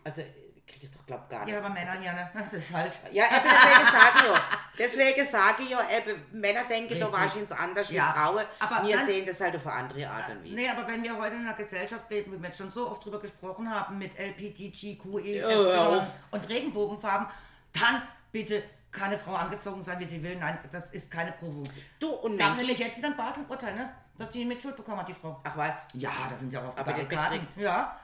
[0.04, 0.22] Also
[0.66, 1.52] kriege ich doch, glaub gar nicht.
[1.54, 2.30] Ja, aber Männer ja, ne?
[2.34, 2.98] Das ist halt.
[3.12, 4.42] Ja, eben deswegen sage ich ja.
[4.78, 8.44] Deswegen sage ich ja, eben, Männer denken da wahrscheinlich anders wie Ja, Frauen.
[8.58, 10.54] aber Wir dann- sehen das halt auf eine andere Art und Weise.
[10.54, 13.04] Nee, aber wenn wir heute in einer Gesellschaft leben, wie wir jetzt schon so oft
[13.04, 16.06] drüber gesprochen haben, mit LPTGQE auf.
[16.30, 17.26] und Regenbogenfarben,
[17.72, 20.36] dann bitte keine Frau angezogen sein, wie sie will.
[20.36, 21.84] Nein, das ist keine Provokation.
[21.98, 22.62] Du und Gab Menki.
[22.62, 23.92] nämlich jetzt wieder ein Basel-Urteil, ne?
[24.18, 25.40] Dass die mit Schuld bekommen hat, die Frau.
[25.44, 25.86] Ach was?
[25.94, 27.48] Ja, da sind sie auch auf Aber der die Barrikaden.
[27.56, 27.98] Ja.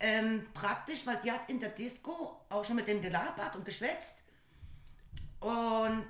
[0.00, 4.14] Ähm, praktisch, weil die hat in der Disco auch schon mit dem gelabert und geschwätzt.
[5.40, 6.06] Und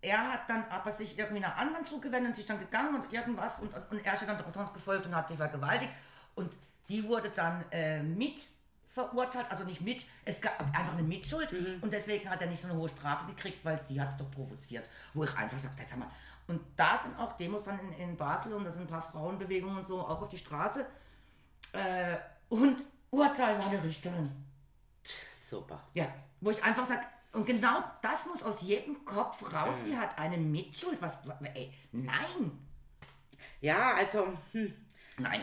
[0.00, 3.58] er hat dann aber sich irgendwie einer anderen zugewendet und sich dann gegangen und irgendwas
[3.58, 5.92] und, und er ist dann doch gefolgt und hat sie vergewaltigt.
[6.36, 6.52] Und
[6.88, 8.46] die wurde dann äh, mit
[8.90, 12.68] verurteilt, also nicht mit, es gab einfach eine Mitschuld und deswegen hat er nicht so
[12.68, 14.88] eine hohe Strafe gekriegt, weil sie hat es doch provoziert.
[15.14, 16.10] Wo ich einfach sage, sag mal,
[16.48, 19.78] und da sind auch Demos dann in, in Basel und da sind ein paar Frauenbewegungen
[19.78, 20.86] und so auch auf die Straße.
[21.72, 22.16] Äh,
[22.48, 24.30] und Urteil war eine Richterin.
[25.30, 25.80] Super.
[25.92, 26.08] Ja,
[26.40, 29.76] wo ich einfach sage, und genau das muss aus jedem Kopf raus.
[29.84, 31.00] Sie hat eine Mitschuld.
[31.00, 31.18] Was,
[31.54, 32.58] ey, nein,
[33.60, 34.72] Ja, also, hm,
[35.18, 35.42] nein,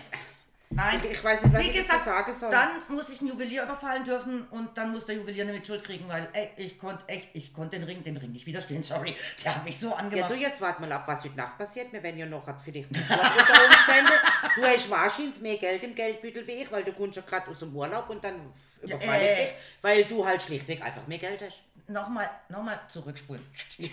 [0.69, 0.99] nein.
[1.03, 2.51] ich, ich weiß nicht, was Wie ich gesagt, sagen soll.
[2.51, 6.07] dann muss ich einen Juwelier überfallen dürfen und dann muss der Juwelier eine Mitschuld kriegen,
[6.07, 9.15] weil, ey, ich konnte echt, ich konnte den Ring, dem Ring nicht widerstehen, sorry.
[9.43, 10.31] Der hat mich so ja, angemacht.
[10.31, 11.91] du, jetzt wart mal ab, was heute Nacht passiert.
[11.91, 14.13] Wir werden ja noch nicht vor unter Umständen.
[14.55, 17.59] Du hast wahrscheinlich mehr Geld im Geldbüttel wie ich, weil du kommst ja gerade aus
[17.59, 19.31] dem Urlaub und dann überfalle äh.
[19.33, 21.61] ich dich, weil du halt schlichtweg einfach mehr Geld hast.
[21.87, 23.43] nochmal nochmal zurückspulen.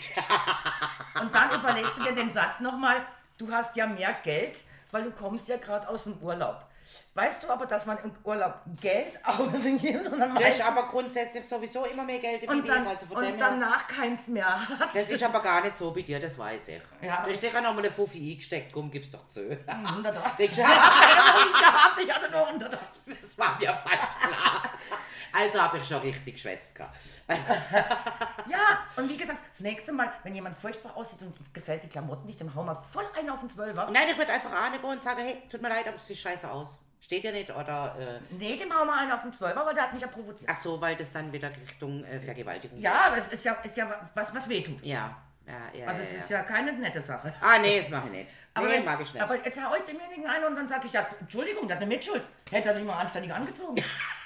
[1.20, 3.04] Und dann überlegst du dir den Satz nochmal,
[3.38, 4.60] du hast ja mehr Geld,
[4.92, 6.66] weil du kommst ja gerade aus dem Urlaub.
[7.14, 11.46] Weißt du aber, dass man im Urlaub Geld ausgibt und dann, hast meist- aber grundsätzlich
[11.48, 14.94] sowieso immer mehr Geld wie und dann, also von und danach keins mehr hat.
[14.94, 16.82] Das ist aber gar nicht so bei dir, das weiß ich.
[17.00, 19.56] Ja, du hast sicher noch mal eine Fuffi eingesteckt, komm, gib's doch zu.
[19.66, 22.72] 100 Denkst du, Ich habe nichts gehabt, ich hatte nur 100
[23.22, 24.61] Das war mir fast klar.
[25.32, 26.78] Also habe ich schon richtig geschwätzt.
[28.46, 28.58] Ja,
[28.96, 32.40] und wie gesagt, das nächste Mal, wenn jemand furchtbar aussieht und gefällt die Klamotten nicht,
[32.40, 33.88] dann hau mal voll einen auf den Zwölfer.
[33.90, 36.50] Nein, ich würde einfach angehen und sagen, hey, tut mir leid, aber es sieht scheiße
[36.50, 36.76] aus.
[37.00, 37.96] Steht ja nicht oder...
[37.98, 40.50] Äh, Nee, dem hau mal einen auf den Zwölfer, weil der hat mich ja provoziert.
[40.52, 43.76] ach so, weil das dann wieder Richtung äh, Vergewaltigung Ja, aber es ist ja, ist
[43.76, 44.80] ja was, was wehtut.
[44.82, 44.92] geht.
[44.92, 45.16] Ja.
[45.44, 46.38] Ja, ja, Also ja, es ist ja.
[46.38, 47.34] ja keine nette Sache.
[47.40, 48.30] Ah, nee, das mache ich nicht.
[48.54, 49.20] Aber, nee, mag ich nicht.
[49.22, 51.92] aber jetzt hau ich demjenigen ein und dann sage ich, ja, Entschuldigung, der hat eine
[51.92, 52.24] Mitschuld.
[52.50, 53.74] Hätte er sich mal anständig angezogen.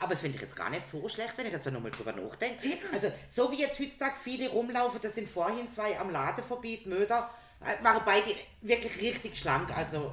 [0.00, 2.78] Aber das finde ich jetzt gar nicht so schlecht, wenn ich jetzt nochmal drüber nachdenke.
[2.92, 7.30] Also, so wie jetzt heutzutage viele rumlaufen, das sind vorhin zwei am Ladeverbiet, Möder,
[7.60, 10.12] äh, waren beide wirklich richtig schlank, also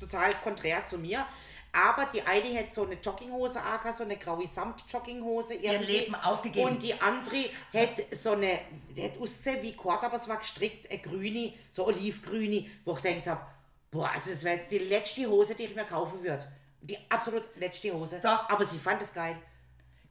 [0.00, 1.26] total konträr zu mir.
[1.74, 5.54] Aber die eine hat so eine Jogginghose angehabt, so eine graue Samt-Jogginghose.
[5.54, 5.92] irgendwie.
[5.92, 6.68] Leben aufgegeben.
[6.68, 8.60] Und die andere hat so eine,
[8.94, 13.00] die hat ausgesehen wie Kord, aber es war gestrickt, eine grüne, so olivgrüne, wo ich
[13.00, 13.40] gedacht habe,
[13.90, 16.46] boah, also das wäre jetzt die letzte Hose, die ich mir kaufen würde.
[16.82, 18.20] Die absolut letzte Hose.
[18.22, 18.48] Doch.
[18.50, 19.36] Aber sie fand es geil.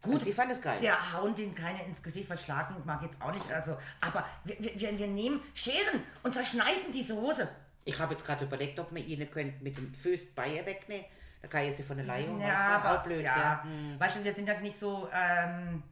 [0.01, 0.79] Gut, sie fand es geil.
[0.81, 3.51] Der hauen den keine ins Gesicht, weil schlagen mag jetzt auch nicht.
[3.51, 7.47] Also, aber wir, wir, wir- nehmen Scheren und zerschneiden diese Hose.
[7.85, 11.05] Ich habe jetzt gerade überlegt, ob man ihnen könnte mit dem Füß Beine wegnehmen.
[11.41, 13.99] Da kann ich sie von der Leihung Ja, weißt du, aber auch blöd, ja, gell?
[13.99, 15.83] weißt du, wir sind ja nicht so, ähm,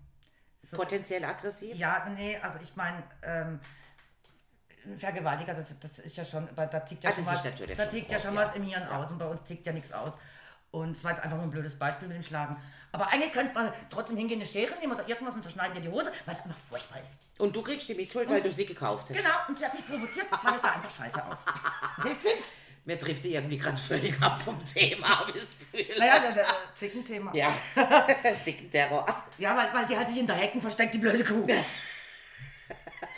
[0.72, 1.76] Potenziell aggressiv.
[1.76, 3.60] ja, nee, also ich meine, ähm,
[4.98, 7.84] Vergewaltiger, das, das ist ja schon, da, da tickt ja Ah, schon was, natürlich da
[7.84, 8.42] schon tickt ja schon ja.
[8.46, 10.18] was im Hirn aus und bei uns tickt ja nichts aus.
[10.72, 12.58] Und es war jetzt einfach nur ein blödes Beispiel mit dem Schlagen.
[12.92, 15.90] Aber eigentlich könnte man trotzdem hingehen, eine Schere nehmen oder irgendwas und zerschneiden dir die
[15.90, 17.18] Hose, weil es einfach furchtbar ist.
[17.38, 19.18] Und du kriegst die Mitschuld, weil du sie gekauft hast.
[19.18, 21.40] Genau, und sie hat mich provoziert, weil es sah einfach scheiße aus.
[22.86, 25.98] Mir trifft die irgendwie gerade völlig ab vom Thema, habe ich das Gefühl.
[25.98, 27.32] Naja, das ist ein Zickenthema.
[27.36, 27.54] Ja,
[28.44, 29.06] Zickenterror.
[29.38, 31.46] Ja, weil, weil die hat sich hinter Hecken versteckt, die blöde Kuh.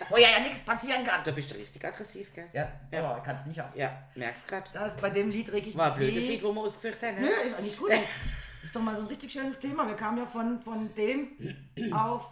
[0.10, 1.24] Wo ja, ja nichts passieren kann.
[1.24, 2.48] Da bist du richtig aggressiv, gell?
[2.54, 3.02] Ja, Ja.
[3.02, 3.20] ja.
[3.20, 3.72] kann es nicht haben.
[3.78, 4.70] Ja, merkst grad.
[4.74, 7.16] Das, bei dem Lied reg ich War ein mich blödes Lied, wo wir ausgesucht haben.
[7.22, 7.32] Nö, Ne?
[7.32, 7.92] ist eigentlich gut.
[8.64, 9.88] Ist doch mal so ein richtig schönes Thema.
[9.88, 11.30] Wir kamen ja von, von dem
[11.94, 12.28] auf.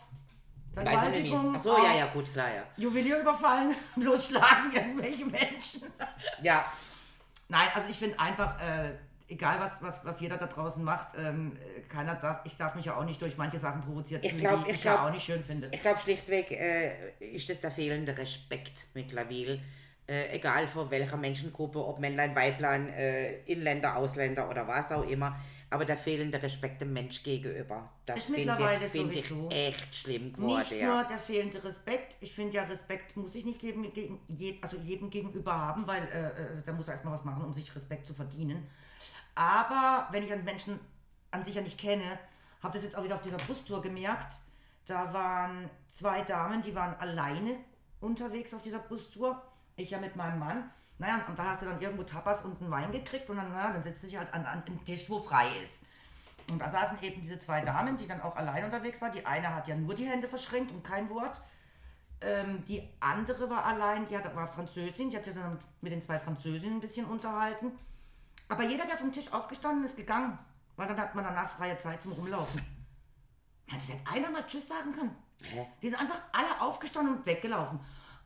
[0.75, 2.63] Vergewaltigung, Ach so, auf ja, ja, gut, klar, ja.
[2.77, 5.81] Juwelier überfallen, bloß schlagen irgendwelche Menschen.
[6.43, 6.71] Ja,
[7.47, 8.91] Nein, also ich finde einfach, äh,
[9.29, 12.85] egal was, was, was jeder da draußen macht, ähm, äh, keiner darf, ich darf mich
[12.85, 15.07] ja auch nicht durch manche Sachen provoziert Ich fühlen, glaub- die ich ich ja glaub-
[15.07, 15.69] auch nicht schön finde.
[15.71, 19.61] ich glaube schlichtweg äh, ist das der fehlende Respekt mittlerweile.
[20.07, 25.39] Äh, egal von welcher Menschengruppe, ob Männlein, Weiblein, äh, Inländer, Ausländer oder was auch immer.
[25.69, 27.87] Aber der fehlende Respekt dem Mensch gegenüber.
[28.07, 30.57] Das finde ich, find ich echt schlimm geworden.
[30.57, 30.95] Nicht ja.
[30.95, 32.17] nur der fehlende Respekt.
[32.21, 34.19] Ich finde ja, Respekt muss ich nicht gegen, gegen
[34.63, 36.25] also jedem gegenüber haben, weil äh,
[36.57, 38.67] äh, da muss er erstmal was machen, um sich Respekt zu verdienen.
[39.39, 40.81] Aber wenn ich einen Menschen
[41.31, 42.19] an sich ja nicht kenne,
[42.61, 44.33] habe das jetzt auch wieder auf dieser Bustour gemerkt.
[44.85, 47.55] Da waren zwei Damen, die waren alleine
[48.01, 49.41] unterwegs auf dieser Bustour.
[49.77, 50.69] Ich ja mit meinem Mann.
[50.97, 53.71] Naja, und da hast du dann irgendwo Tapas und einen Wein gekriegt und dann, naja,
[53.71, 55.83] dann sitzt du halt an, dem Tisch, wo frei ist.
[56.51, 59.09] Und da saßen eben diese zwei Damen, die dann auch allein unterwegs war.
[59.09, 61.39] Die eine hat ja nur die Hände verschränkt und kein Wort.
[62.19, 66.01] Ähm, die andere war allein, die hat, war Französin, die hat sich dann mit den
[66.01, 67.71] zwei Französinnen ein bisschen unterhalten.
[68.49, 70.37] Aber jeder, der vom Tisch aufgestanden ist, gegangen.
[70.75, 72.61] Weil dann hat man danach freie Zeit zum Rumlaufen.
[73.67, 75.15] Du, hätte einer mal Tschüss sagen können?
[75.43, 75.67] Hä?
[75.81, 77.79] Die sind einfach alle aufgestanden und weggelaufen.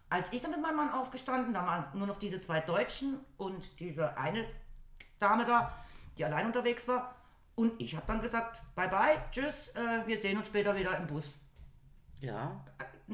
[0.10, 3.80] Als ich dann mit meinem Mann aufgestanden, da waren nur noch diese zwei Deutschen und
[3.80, 4.46] diese eine
[5.20, 5.74] Dame da,
[6.18, 7.16] die allein unterwegs war.
[7.56, 11.08] Und ich habe dann gesagt, bye bye, tschüss, äh, wir sehen uns später wieder im
[11.08, 11.32] Bus.
[12.20, 12.64] Ja.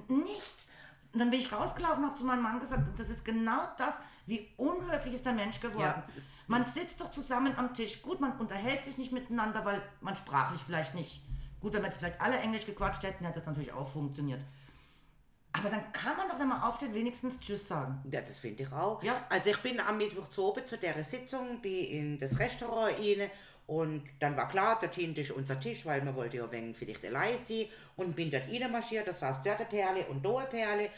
[0.08, 0.67] Nichts.
[1.12, 3.98] Und dann bin ich rausgelaufen und habe zu meinem Mann gesagt, das ist genau das,
[4.28, 5.82] wie unhöflich ist der Mensch geworden.
[5.82, 6.04] Ja.
[6.49, 8.01] Man sitzt doch zusammen am Tisch.
[8.01, 11.21] Gut, man unterhält sich nicht miteinander, weil man sprachlich vielleicht nicht.
[11.62, 14.41] Gut, wenn wir jetzt vielleicht alle Englisch gequatscht hätten, hätte das natürlich auch funktioniert.
[15.51, 18.03] Aber dann kann man doch, wenn man aufsteht, wenigstens Tschüss sagen.
[18.12, 19.03] Ja, das finde ich auch.
[19.03, 19.27] Ja.
[19.29, 23.29] Also ich bin am Mittwoch zu oben zu der Sitzung, bin in das Restaurant rein
[23.67, 27.38] und dann war klar, hinten ist unser Tisch, weil man wollte ja wenig vielleicht allein
[27.38, 30.89] sein und bin dort reinmarschiert, da saß dort eine Perle und da eine Perle.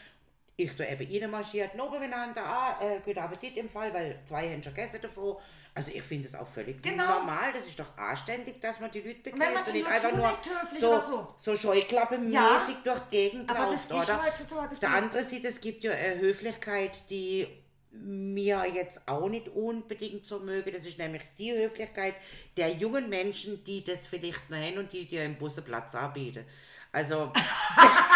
[0.58, 4.62] Ich da eben reinmarschiert, noch beieinander, ah, äh, guten Appetit im Fall, weil zwei haben
[4.62, 5.38] schon gegessen davon.
[5.74, 7.20] Also ich finde es auch völlig Genau.
[7.20, 10.38] normal, das ist doch anständig, dass man die Leute begrüßt und nicht einfach nur
[10.80, 11.34] so, so.
[11.38, 14.24] so scheuklappenmäßig Ja, durch die Gegend aber das läuft, ist oder?
[14.26, 14.96] heutzutage der so.
[14.96, 17.48] anderen Seite, es gibt ja eine Höflichkeit, die
[17.94, 20.72] mir jetzt auch nicht unbedingt so möge.
[20.72, 22.16] Das ist nämlich die Höflichkeit
[22.58, 25.96] der jungen Menschen, die das vielleicht noch haben und die dir im Bus einen Platz
[25.96, 26.46] anbieten.
[26.92, 27.32] Also,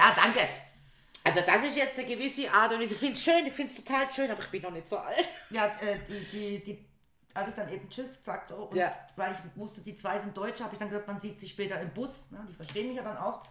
[0.00, 0.40] Ja, danke.
[1.24, 3.76] also das ist jetzt eine gewisse Art und ich finde es schön, ich finde es
[3.84, 5.28] total schön, aber ich bin noch nicht so alt.
[5.50, 6.86] Ja, äh, die, die, die,
[7.34, 8.92] als ich dann eben Tschüss gesagt habe, und Ja.
[9.16, 11.78] weil ich wusste, die zwei sind Deutsche, habe ich dann gesagt, man sieht sich später
[11.80, 12.22] im Bus.
[12.30, 13.42] Ja, die verstehen mich ja dann auch.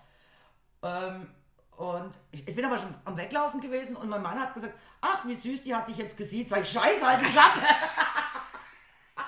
[0.81, 1.29] Ähm,
[1.77, 5.23] und ich, ich bin aber schon am Weglaufen gewesen und mein Mann hat gesagt, ach,
[5.25, 6.49] wie süß, die hat dich jetzt gesiezt.
[6.49, 7.59] Sag ich, scheiße, halt die Klappe.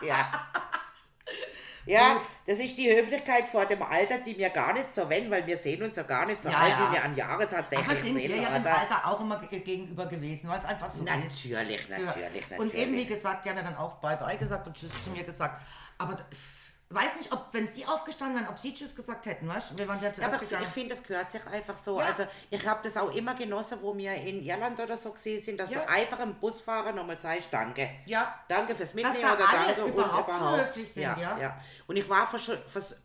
[0.01, 0.47] Ja.
[1.85, 5.45] Ja, das ist die Höflichkeit vor dem Alter, die mir gar nicht so wenn, weil
[5.45, 6.89] wir sehen uns ja gar nicht so Ja, alt, ja.
[6.89, 8.41] wie wir an Jahre tatsächlich Aber sind wir sehen.
[8.43, 8.67] ja dem?
[8.73, 11.05] Alter auch immer ge- gegenüber gewesen, weil es einfach so ist.
[11.05, 12.15] Natürlich, natürlich,
[12.49, 12.59] natürlich.
[12.59, 15.23] Und eben, wie gesagt, die haben ja dann auch Bye-bye gesagt und Tschüss zu mir
[15.23, 15.61] gesagt.
[15.97, 16.23] Aber d-
[16.93, 19.77] weiß nicht, ob, wenn sie aufgestanden wären, ob sie Tschüss gesagt hätten, weißt du?
[19.79, 20.69] Wir waren ja Ja, zuerst aber ich gegangen.
[20.69, 21.99] finde, das gehört sich einfach so.
[21.99, 22.07] Ja.
[22.07, 25.59] Also ich habe das auch immer genossen, wo wir in Irland oder so gesehen sind,
[25.59, 25.79] dass Ja.
[25.81, 27.89] du einfach im Busfahrer nochmal sagst, danke.
[28.05, 28.35] Ja.
[28.47, 30.75] Danke fürs Mitnehmen da oder danke überhaupt und überhaupt.
[30.75, 31.59] sind, ja.
[31.87, 32.27] Und ich war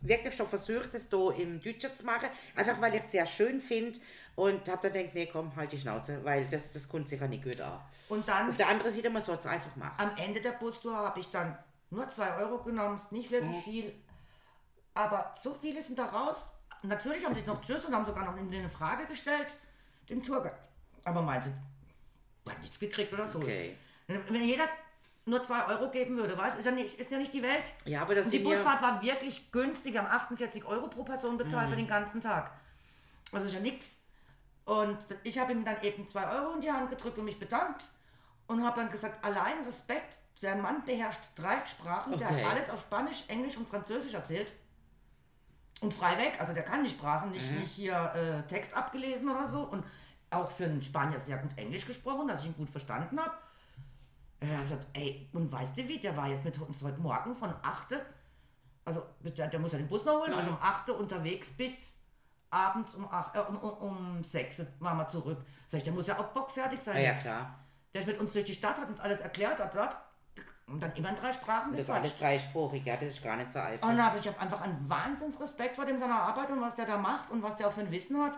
[0.01, 3.59] wirklich schon versucht, das da im Deutschen zu machen, einfach weil ich es sehr schön
[3.61, 3.99] finde
[4.35, 7.43] und habe dann gedacht, nee, komm, halt die Schnauze, weil das, das kommt sicher nicht
[7.43, 7.79] gut an.
[8.09, 9.93] Und dann Auf der anderen Seite, man soll es einfach machen.
[9.97, 11.57] am Ende der Bustour habe ich dann
[11.89, 13.93] nur 2 Euro genommen, ist nicht wirklich viel.
[14.93, 16.43] Aber so viele sind da raus.
[16.83, 19.55] Natürlich haben sie noch Tschüss und haben sogar noch eine Frage gestellt,
[20.09, 20.57] dem Tourguide.
[21.03, 21.51] Aber meinte,
[22.47, 23.39] hat nichts gekriegt oder so.
[23.39, 23.77] Okay.
[24.07, 24.65] Wenn jeder
[25.25, 27.71] nur 2 Euro geben würde, weißt du, ist, ja nicht, ist ja nicht die Welt.
[27.85, 29.93] Ja, aber das Und die Busfahrt war wirklich günstig.
[29.93, 31.71] Wir haben 48 Euro pro Person bezahlt Mhm.
[31.71, 32.51] für den ganzen Tag.
[33.31, 33.97] Das ist ja nichts.
[34.65, 37.85] Und ich habe ihm dann eben 2 Euro in die Hand gedrückt und mich bedankt.
[38.47, 42.43] Und habe dann gesagt, allein Respekt, der Mann beherrscht drei Sprachen, der Okay.
[42.45, 44.51] hat alles auf Spanisch, Englisch und Französisch erzählt.
[45.81, 47.59] Und frei weg, also der kann die Sprachen, nicht, Mhm.
[47.59, 49.61] nicht hier äh, Text abgelesen oder so.
[49.61, 49.85] Und
[50.31, 53.33] auch für einen Spanier sehr gut Englisch gesprochen, dass ich ihn gut verstanden habe.
[54.39, 57.35] Er hat gesagt, ey, und weißt du wie, der war jetzt mit uns heute Morgen
[57.35, 57.93] von 8.
[58.85, 61.93] Also der, der muss ja den Bus noch holen, also um 8 unterwegs bis
[62.49, 63.77] abends um, 8, äh, um, um,
[64.17, 65.43] um 6 waren wir zurück.
[65.67, 66.95] Sag ich, der muss ja auch bockfertig sein.
[66.97, 67.55] Ja, ja, klar.
[67.93, 69.95] Der ist mit uns durch die Stadt, hat uns alles erklärt, hat dort
[70.67, 72.01] und dann immer in drei Sprachen Das ist gequatscht.
[72.01, 73.87] alles dreisprachig, ja, das ist gar nicht so einfach.
[73.87, 76.97] Und also ich habe einfach einen Wahnsinnsrespekt vor dem seiner Arbeit und was der da
[76.97, 78.37] macht und was der auch für ein Wissen hat.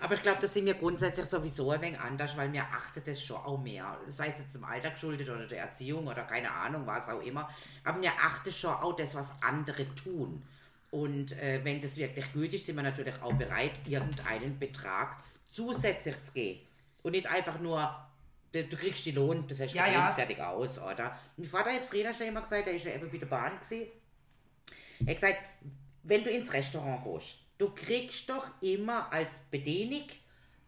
[0.00, 3.22] Aber ich glaube, das sind wir grundsätzlich sowieso ein wenig anders, weil mir achtet das
[3.22, 3.96] schon auch mehr.
[4.08, 7.48] Sei es jetzt im Alter geschuldet oder der Erziehung oder keine Ahnung, was auch immer.
[7.84, 10.42] Aber mir achtet schon auch das, was andere tun.
[10.90, 15.16] Und äh, wenn das wirklich gut ist, sind wir natürlich auch bereit, irgendeinen Betrag
[15.52, 16.60] zusätzlich zu geben.
[17.04, 17.94] Und nicht einfach nur,
[18.52, 20.12] du, du kriegst die Lohn, das heißt, Ja, ja.
[20.12, 21.18] fertig aus, oder?
[21.36, 23.88] Mein Vater hat früher schon immer gesagt, der ist ja eben bei der Bahn gesehen.
[25.04, 25.38] Er hat gesagt,
[26.04, 30.06] wenn du ins Restaurant gehst, du kriegst doch immer als Bedienung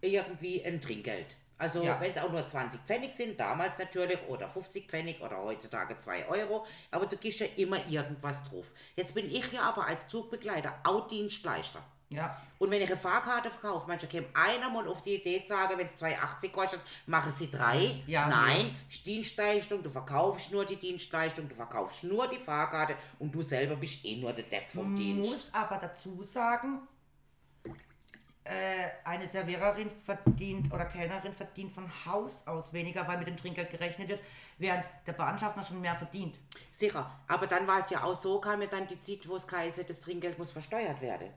[0.00, 1.36] irgendwie ein Trinkgeld.
[1.56, 2.00] Also Ja.
[2.00, 6.26] wenn es auch nur 20 Pfennig sind, damals natürlich, oder 50 Pfennig oder heutzutage 2
[6.28, 8.66] Euro, aber du gibst ja immer irgendwas drauf.
[8.96, 11.82] Jetzt bin ich ja aber als Zugbegleiter auch Dienstleister.
[12.10, 12.40] Ja.
[12.58, 15.76] Und wenn ich eine Fahrkarte verkaufe, manchmal käme einer mal auf die Idee zu sagen,
[15.76, 18.02] wenn es 2,80 kostet, mache sie drei.
[18.06, 23.34] Ja, Nein, ist Dienstleistung, du verkaufst nur die Dienstleistung, du verkaufst nur die Fahrkarte und
[23.34, 25.30] du selber bist eh nur der Depp vom Dienst.
[25.30, 26.86] Muss aber dazu sagen,
[28.44, 33.70] äh, eine Serviererin verdient oder Kellnerin verdient von Haus aus weniger, weil mit dem Trinkgeld
[33.70, 34.20] gerechnet wird,
[34.58, 36.38] während der Bahnschaffner schon mehr verdient.
[36.70, 39.46] Sicher, aber dann war es ja auch so, kam mir dann die Zeit, wo es
[39.46, 41.30] geheißen, das Trinkgeld muss versteuert werden.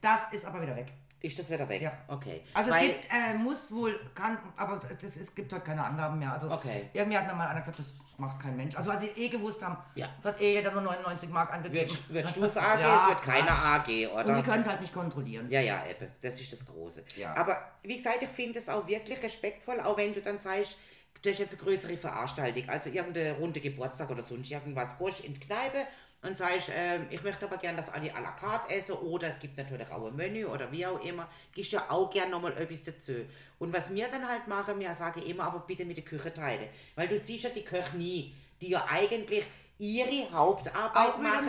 [0.00, 0.92] Das ist aber wieder weg.
[1.22, 1.82] Ist das wieder weg?
[1.82, 1.92] Ja.
[2.08, 2.42] Okay.
[2.54, 6.18] Also Weil- es gibt, äh, muss wohl, kann, aber das, es gibt halt keine Angaben
[6.18, 6.32] mehr.
[6.32, 6.88] Also Okay.
[6.94, 7.86] irgendwie hat mir mal einer gesagt, das
[8.16, 8.74] macht kein Mensch.
[8.74, 10.08] Also als sie eh gewusst haben, Ja.
[10.22, 11.90] das hat eh jeder nur 99 Mark angegeben.
[12.08, 13.50] Würdest du es AG, Ja, es wird Quatsch.
[13.50, 14.24] AG, oder?
[14.26, 15.50] Und sie können es halt nicht kontrollieren.
[15.50, 17.04] Ja, ja, Ebbe, das ist das Große.
[17.16, 17.36] Ja.
[17.36, 20.78] Aber wie gesagt, ich finde es auch wirklich respektvoll, auch wenn du dann sagst,
[21.22, 25.34] du hast jetzt eine größere Veranstaltung, also irgendeine runde Geburtstag oder sonst irgendwas, gehst in
[25.34, 25.86] die Kneipe
[26.22, 29.38] und sagst, ähm, ich möchte aber gern, dass alle à la carte essen oder es
[29.38, 32.84] gibt natürlich auch ein Menü oder wie auch immer, gibst ja auch gern nochmal etwas
[32.84, 33.12] dazu.
[33.58, 36.68] Und was wir dann halt machen, wir sagen immer, aber bitte mit der Küche teilen.
[36.94, 39.44] Weil du siehst ja die Köche nie, die ja eigentlich
[39.78, 41.48] ihre Hauptarbeit machen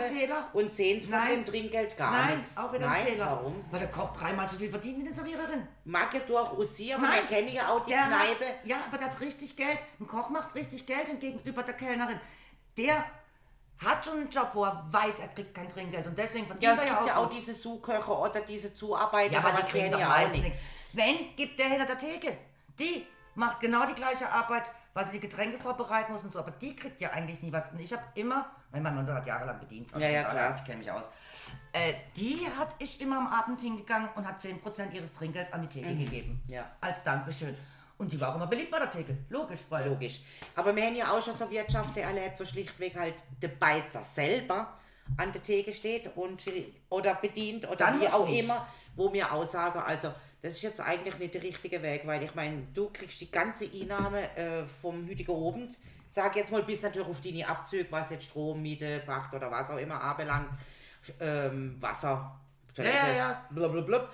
[0.54, 2.56] und sehen von dem Trinkgeld gar Nein, nichts.
[2.56, 3.26] auch wieder Nein, ein Fehler.
[3.26, 3.62] warum?
[3.70, 5.68] Weil der Koch dreimal so viel verdient wie eine Serviererin.
[5.84, 8.46] Mag ja durchaus sie, aber Nein, man kennt ja auch die Kneipe.
[8.46, 9.78] Hat, ja, aber der hat richtig Geld.
[10.00, 12.18] Ein Koch macht richtig Geld und gegenüber der Kellnerin.
[12.78, 13.04] Der
[13.84, 16.72] hat schon einen Job, wo er weiß, er kriegt kein Trinkgeld und deswegen verdient Ja,
[16.72, 17.36] es er gibt ja auch gut.
[17.36, 20.42] diese Zuköche oder diese Zuarbeiter, Ja, aber die kriegen doch ja auch meistens nicht.
[20.44, 20.58] nichts.
[20.92, 22.36] Wenn, gibt der hinter der Theke.
[22.78, 24.64] Die macht genau die gleiche Arbeit,
[24.94, 26.38] weil sie die Getränke vorbereiten muss und so.
[26.38, 27.70] Aber die kriegt ja eigentlich nie was.
[27.72, 29.92] Und ich habe immer, mein Mann hat jahrelang bedient.
[29.92, 30.54] also Ja, ja, von klar.
[30.56, 31.08] Ich kenne mich aus.
[31.72, 35.68] Äh, die hat ich immer am Abend hingegangen und hat 10% ihres Trinkgelds an die
[35.68, 36.42] Theke gegeben.
[36.46, 36.52] Mhm.
[36.52, 36.70] Ja.
[36.80, 37.56] Als Dankeschön.
[37.98, 39.16] Und die war auch immer beliebt bei der Theke.
[39.28, 40.20] Logisch, weil Logisch.
[40.56, 44.76] Aber wir haben ja auch schon so Wirtschaften erlebt, wo schlichtweg halt der Beizer selber
[45.16, 46.42] an der Theke steht und
[46.88, 48.44] oder bedient oder Dann wie auch nicht.
[48.44, 52.22] immer, wo wir auch sagen, also das ist jetzt eigentlich nicht der richtige Weg, weil
[52.24, 55.78] ich meine, du kriegst die ganze Einnahme äh, vom heutigen Abend,
[56.10, 59.70] sag jetzt mal bis natürlich auf deine Abzüge, was jetzt Strom, Miete, Pacht oder was
[59.70, 60.50] auch immer anbelangt,
[61.20, 62.40] ähm, Wasser,
[62.74, 63.46] Toilette, Ja, ja, ja.
[63.50, 64.08] blablabla.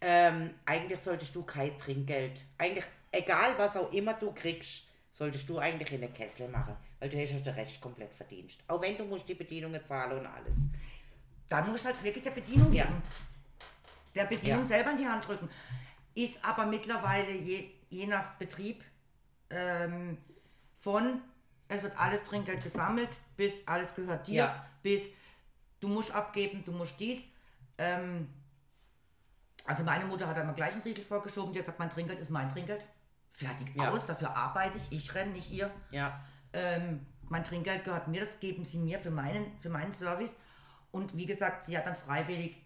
[0.00, 2.84] Ähm, eigentlich solltest du kein Trinkgeld, eigentlich
[3.16, 7.20] egal was auch immer du kriegst, solltest du eigentlich in der Kessel machen, weil du
[7.20, 8.56] hast ja den Rest komplett verdient.
[8.68, 10.56] Auch wenn du musst die Bedienungen zahlen und alles.
[11.48, 12.84] dann muss halt wirklich der Bedienung Ja.
[12.84, 13.02] geben.
[14.14, 14.66] Der Bedienung Ja.
[14.66, 15.48] selber in die Hand drücken.
[16.14, 18.82] Ist aber mittlerweile je, je nach Betrieb
[19.50, 20.16] ähm,
[20.78, 21.20] von,
[21.68, 24.66] es wird alles Trinkgeld gesammelt, bis alles gehört dir, Ja.
[24.82, 25.10] bis
[25.80, 27.24] du musst abgeben, du musst dies.
[27.78, 28.28] Ähm,
[29.66, 32.30] also meine Mutter hat einmal gleich einen Riegel vorgeschoben, die hat gesagt, mein Trinkgeld ist
[32.30, 32.82] mein Trinkgeld.
[33.34, 33.90] Fertig Ja.
[33.90, 36.20] aus, dafür arbeite ich, ich renne, nicht ihr Ja.
[36.52, 40.36] ähm, mein Trinkgeld gehört mir, das geben sie mir für meinen, für meinen Service.
[40.92, 42.56] Und wie gesagt, sie hat dann freiwillig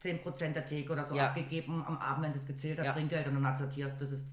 [0.00, 1.28] 10% der Theke oder so Ja.
[1.28, 2.92] abgegeben am Abend, wenn sie es gezählt hat, Ja.
[2.92, 3.26] Trinkgeld.
[3.26, 4.24] Und dann hat sie hier, das ist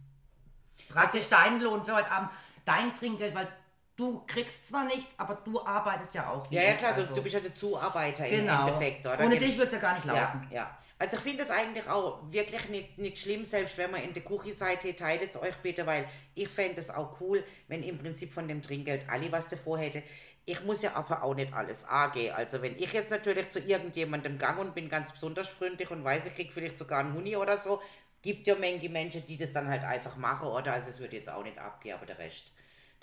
[0.89, 2.29] praktisch dein Lohn für heute Abend,
[2.65, 3.47] dein Trinkgeld, weil
[3.95, 6.49] du kriegst zwar nichts, aber du arbeitest ja auch.
[6.51, 7.13] Ja, ja klar, du, also.
[7.13, 8.63] du bist ja der Zuarbeiter genau.
[8.63, 9.19] im Endeffekt, oder?
[9.19, 10.47] Ohne Gen- dich würde es ja gar nicht laufen.
[10.49, 10.77] Ja, ja.
[10.99, 14.23] Also ich finde das eigentlich auch wirklich nicht, nicht schlimm, selbst wenn man in der
[14.23, 17.97] Küche seid, hey, teilt es euch bitte, weil ich fände es auch cool, wenn im
[17.97, 20.01] Prinzip von dem Trinkgeld alle was davor hätte.
[20.45, 22.33] Ich muss ja aber auch nicht alles angehen.
[22.35, 26.25] Also wenn ich jetzt natürlich zu irgendjemandem gang und bin ganz besonders freundlich und weiß,
[26.27, 27.81] ich krieg vielleicht sogar einen Huni oder so,
[28.21, 30.73] gibt ja Menge Menschen, die das dann halt einfach machen, oder?
[30.73, 32.53] Also es würde jetzt auch nicht abgehen, aber der Rest,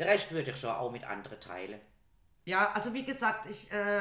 [0.00, 1.78] der Rest würde ich schon auch mit anderen teilen.
[2.46, 3.70] Ja, also wie gesagt, ich.
[3.70, 4.00] Äh,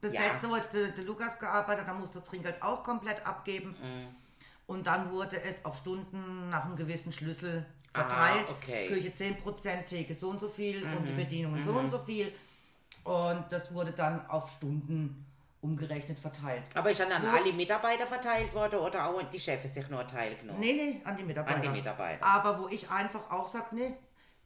[0.00, 0.20] das Ja.
[0.20, 3.70] letzte, wo jetzt der, der Lukas gearbeitet hat, da muss das Trinkgeld auch komplett abgeben.
[3.70, 4.08] Mhm.
[4.66, 8.46] Und dann wurde es auf Stunden nach einem gewissen Schlüssel verteilt.
[8.48, 8.88] Ah, okay.
[8.88, 12.34] Küche 10%, Theke so und so viel und die Bedienungen so und so viel.
[13.04, 15.24] Und das wurde dann auf Stunden
[15.64, 16.62] umgerechnet verteilt.
[16.74, 20.60] Aber ist dann an alle Mitarbeiter verteilt worden oder auch die Chefs sich nur teilgenommen?
[20.60, 21.56] Nee, nee, an die Mitarbeiter.
[21.56, 22.24] An die Mitarbeiter.
[22.24, 23.94] Aber wo ich einfach auch sage, nee,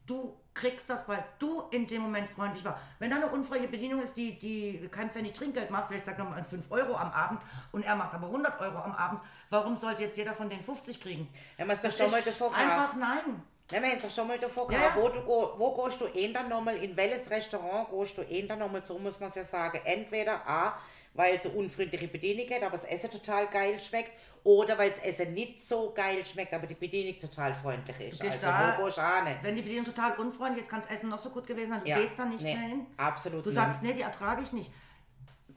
[0.07, 2.79] du kriegst das, weil du in dem Moment freundlich war.
[2.99, 6.25] Wenn da eine unfreie Bedienung ist, die, die kein Pfennig Trinkgeld macht, vielleicht sagt er
[6.25, 7.41] mal 5 Euro am Abend
[7.73, 11.01] und er macht aber 100 Euro am Abend, warum sollte jetzt jeder von den 50
[11.01, 11.29] kriegen?
[11.57, 13.43] Wenn man es doch schon mal Ist davor Einfach nein.
[13.69, 14.95] Wenn wir jetzt doch schon mal davor Ja, ja.
[14.95, 18.59] wo, du, wo gehst du eh dann nochmal, in welches Restaurant gehst du eh dann
[18.59, 20.79] nochmal, so muss man es ja sagen, entweder A,
[21.13, 24.11] weil es eine unfreundliche Bedienung hat, aber das Essen total geil schmeckt,
[24.43, 28.21] oder weil das Essen nicht so geil schmeckt, aber die Bedienung total freundlich ist.
[28.21, 28.77] Also da-?
[29.41, 31.89] Wenn die Bedienung total unfreundlich ist, kann das Essen noch so gut gewesen sein, du
[31.89, 31.99] Ja.
[31.99, 32.85] gehst da nicht Nee, mehr hin.
[32.97, 34.71] absolut Du sagst, nee, die ertrage ich nicht.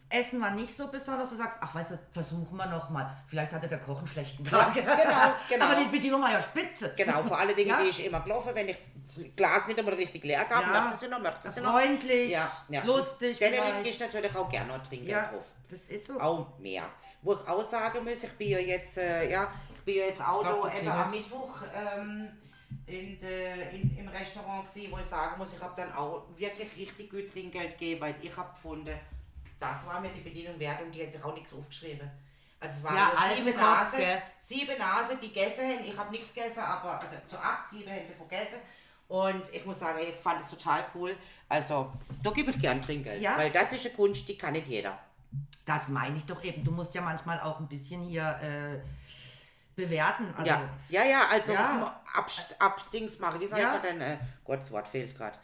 [0.09, 3.17] Essen war nicht so besonders, du sagst, ach weißt du, versuchen wir noch mal.
[3.29, 4.75] Vielleicht hatte der Koch einen schlechten Tag.
[4.75, 4.93] genau,
[5.49, 5.65] genau.
[5.65, 6.93] Aber die Bedienung war ja spitze.
[6.97, 7.83] Genau, vor alle Dinge, Ja.
[7.83, 8.77] die ich immer gelaufen, wenn ich
[9.17, 10.81] das Glas nicht einmal richtig leer gehabt, Ja.
[10.83, 11.73] möchte sie noch, möchte sie noch.
[11.73, 12.83] Freundlich, Ja, ja.
[12.85, 15.45] lustig Dann ich natürlich auch gerne noch trinken Ja, drauf.
[15.71, 16.19] das ist so.
[16.21, 16.85] Auch mehr.
[17.23, 20.21] Wo ich auch sagen muss, ich bin ja jetzt, äh, ja, ich bin ja jetzt
[20.23, 22.29] auch da eben am Mittwoch ähm,
[22.87, 26.77] in de, in, im Restaurant gewesen, wo ich sagen muss, ich habe dann auch wirklich
[26.77, 28.99] richtig gut Trinkgeld gegeben, weil ich habe gefunden,
[29.61, 32.11] das war mir die Bedienung wert und die hat sich auch nichts aufgeschrieben.
[32.59, 34.23] Also es waren Ja, sieben Nasen, gell?
[34.41, 35.85] sieben Nasen, die gegessen haben.
[35.85, 38.59] Ich habe nichts gegessen, aber also zu acht, sieben die vergessen.
[39.13, 41.15] Und ich muss sagen, ich fand es total cool.
[41.47, 41.93] Also,
[42.23, 43.21] da gebe ich gern Trinkgeld.
[43.21, 43.37] Ja.
[43.37, 44.99] Weil das ist eine Kunst, die kann nicht jeder.
[45.67, 46.65] Das meine ich doch eben.
[46.65, 48.81] Du musst ja manchmal auch ein bisschen hier äh,
[49.77, 50.33] bewerten.
[50.37, 52.01] Also, Ja, ja, ja, also Ja.
[52.15, 53.73] Ab, Abdings machen, wie sagt Ja.
[53.73, 54.01] man denn?
[54.01, 55.39] Äh, Gott, das Wort fehlt gerade.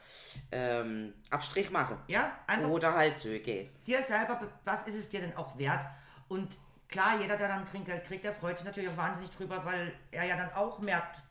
[0.50, 1.98] Ähm, Abstrich machen.
[2.06, 3.68] ja einfach Oder halt Zöge.
[3.86, 5.80] dir selber, be- was ist es dir denn auch wert?
[6.28, 6.48] Und
[6.88, 10.24] klar, jeder, der dann Trinkgeld kriegt, der freut sich natürlich auch wahnsinnig drüber, weil er
[10.24, 11.22] ja dann auch merkt,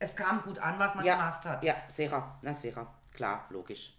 [0.00, 1.64] es kam gut an, was man Ja, gemacht hat.
[1.64, 3.94] ja, sicher, na sicher, klar, logisch.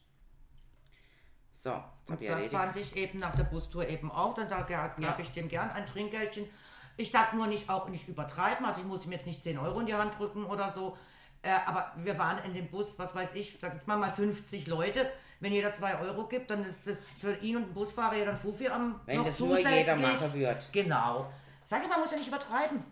[1.60, 2.52] So, das erledigt.
[2.52, 4.34] fand ich eben nach der Bustour eben auch.
[4.34, 5.16] Dann da gab Ja.
[5.20, 6.50] ich dem gern ein Trinkgeldchen.
[6.98, 8.66] Ich darf nur nicht auch nicht übertreiben.
[8.66, 10.98] Also ich muss ihm jetzt nicht 10 Euro in die Hand drücken oder so.
[11.44, 14.68] Äh, aber wir waren in dem Bus, was weiß ich, sag jetzt mal mal 50
[14.68, 15.12] Leute.
[15.40, 18.38] Wenn jeder 2 Euro gibt, dann ist das für ihn und den Busfahrer ja dann
[18.38, 20.60] Fuffi am Wenn noch das nur jeder machen würde.
[20.72, 21.32] Genau.
[21.66, 22.84] Sag ich mal, muss ja nicht übertreiben.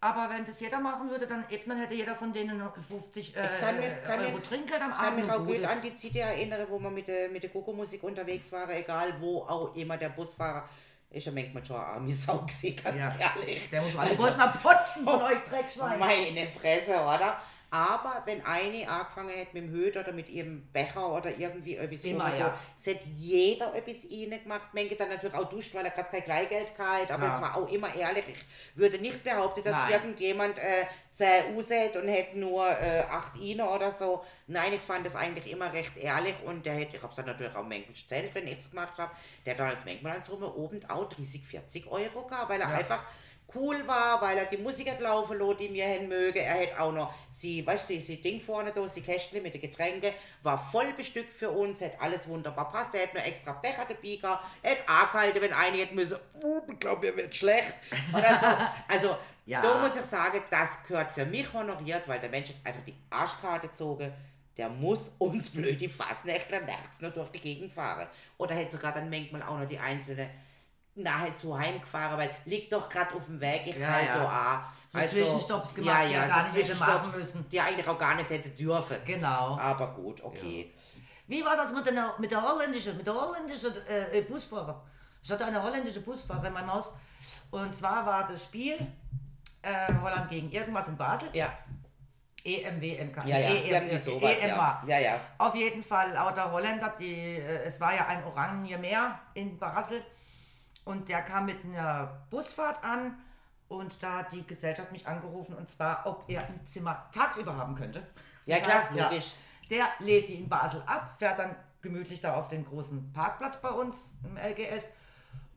[0.00, 3.60] Aber wenn das jeder machen würde, dann eben hätte jeder von denen 50 äh, Ich
[3.60, 5.24] kann mich, kann Euro mich, Trinkgeld am kann Abend.
[5.24, 8.52] mich auch gut an die Zeit erinnern, wo wir mit der, mit der Gogo-Musik unterwegs
[8.52, 10.68] waren, egal wo auch immer der Busfahrer
[11.10, 13.14] ist ja manchmal schon eine arme Sau gewesen, ganz Ja.
[13.36, 13.70] ehrlich.
[13.70, 15.96] Der muss alle Also- mal putzen von euch Dreckschweine.
[15.98, 17.40] Meine Fresse, oder?
[17.70, 22.02] Aber wenn eine angefangen hätte mit dem Hüt oder mit ihrem Becher oder irgendwie etwas
[22.04, 22.58] Immer, ja.
[22.78, 24.68] es hätte jeder etwas ihnen gemacht.
[24.72, 27.10] Manche dann natürlich auch duscht, weil er gerade kein Kleingeld hat.
[27.10, 27.34] Aber Klar.
[27.34, 28.24] es war auch immer ehrlich.
[28.28, 28.46] Ich
[28.78, 29.92] würde nicht behaupten, dass Nein.
[29.92, 34.24] irgendjemand äh, 10 Uhr hat und hätte nur äh, 8 Ine oder so.
[34.46, 37.26] Nein, ich fand das eigentlich immer recht ehrlich und der hätte, ich habe es dann
[37.26, 39.12] natürlich auch manchmal gezählt, wenn ich es gemacht habe,
[39.44, 42.70] der hat dann als manchmal eins rum oben auch 30, 40 Euro gehabt, weil er
[42.70, 42.76] Ja.
[42.78, 43.04] einfach
[43.54, 46.40] cool war, weil er die Musik hat laufen lassen, die mir hin möge.
[46.40, 49.60] Er hat auch noch sie, weißt du, sie Ding vorne da, sie Kästle mit den
[49.62, 52.94] Getränken, war voll bestückt für uns, hat alles wunderbar passt.
[52.94, 56.60] Er hat nur extra Becher dabei gehabt, er hat angehalten, wenn eine hätte müssen, oh,
[56.70, 57.74] ich glaube, mir wird schlecht.
[58.12, 58.46] Oder so.
[58.88, 59.62] Also, Ja.
[59.62, 62.94] da muss ich sagen, das gehört für mich honoriert, weil der Mensch hat einfach die
[63.08, 64.12] Arschkarte gezogen.
[64.58, 68.08] Der muss uns blöde Fassnächtler nachts noch durch die Gegend fahren.
[68.38, 70.28] Oder hätte sogar dann manchmal auch noch die einzelne
[70.98, 74.16] nahezu heimgefahren, weil liegt doch gerade auf dem Weg, ich Ja, halt ja.
[74.18, 74.60] da an.
[74.90, 77.48] So Zwischenstopps gemacht, die er gar nicht hätte machen müssen.
[77.50, 78.96] Die eigentlich auch gar nicht hätte dürfen.
[79.04, 79.58] Genau.
[79.58, 80.72] Aber gut, okay.
[81.26, 84.82] Wie war das mit der, mit der holländischen, mit der holländischen äh, Busfahrer?
[85.22, 86.92] Ich hatte eine holländische Busfahrer in meinem Haus.
[87.50, 88.78] Und zwar war das Spiel
[89.60, 91.28] äh, Holland gegen irgendwas in Basel.
[91.34, 91.52] Ja,
[92.44, 93.26] EMW, MK.
[93.26, 94.32] ja, ja, EM, sowas.
[94.40, 94.56] EM Ja.
[94.58, 94.82] war.
[94.86, 95.20] ja, ja.
[95.36, 100.02] Auf jeden Fall lauter Holländer, die, äh, es war ja ein Oranje Meer in Basel
[100.88, 103.14] und der kam mit einer Busfahrt an
[103.68, 107.74] und da hat die Gesellschaft mich angerufen und zwar, ob er ein Zimmer tagsüber haben
[107.74, 108.02] könnte.
[108.46, 109.34] Ja, klar, ja, logisch.
[109.68, 113.68] der lädt die in Basel ab, fährt dann gemütlich da auf den großen Parkplatz bei
[113.68, 114.90] uns im LGS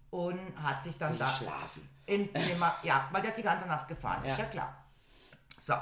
[0.10, 1.88] und hat sich dann da Schlafen.
[2.06, 4.34] in Zimmer, ja, weil der ist die ganze Nacht gefahren, Ja.
[4.34, 4.76] ist ja klar.
[5.62, 5.74] So,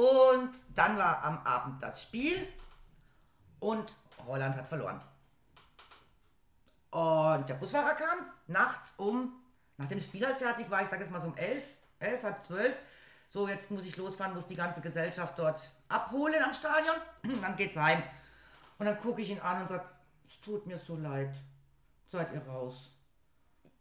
[0.00, 2.36] und dann war am Abend das Spiel
[3.58, 3.92] und
[4.24, 5.00] Holland hat verloren.
[6.90, 9.32] Und der Busfahrer kam nachts um,
[9.76, 11.62] nach dem Spiel halt fertig war, ich sage jetzt mal so um 11,
[12.00, 12.78] 11, halb 12.
[13.30, 16.96] So, jetzt muss ich losfahren, muss die ganze Gesellschaft dort abholen am Stadion.
[17.42, 18.02] Dann geht's heim.
[18.78, 19.84] Und dann gucke ich ihn an und sage,
[20.28, 21.34] es tut mir so leid.
[22.10, 22.90] Seid ihr raus.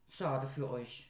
[0.09, 1.07] Schade für euch.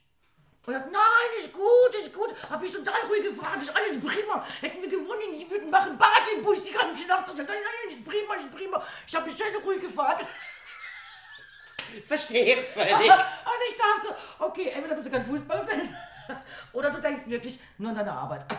[0.66, 4.02] Und er sagt, nein, ist gut, ist gut, habe ich total ruhig gefahren, ist alles
[4.02, 4.46] prima.
[4.60, 7.30] Hätten wir gewonnen, die würden machen Bad im Bus die ganze Nacht.
[7.30, 8.84] Und dann, nein, nein, ist prima, ist prima.
[9.08, 10.26] Ich habe eine schöne ruhige Fahrt.
[12.06, 12.92] Verstehe ich völlig.
[12.92, 15.96] Und ich dachte, okay, entweder bist du kein Fußballfan
[16.74, 18.46] oder du denkst wirklich nur an deine Arbeit.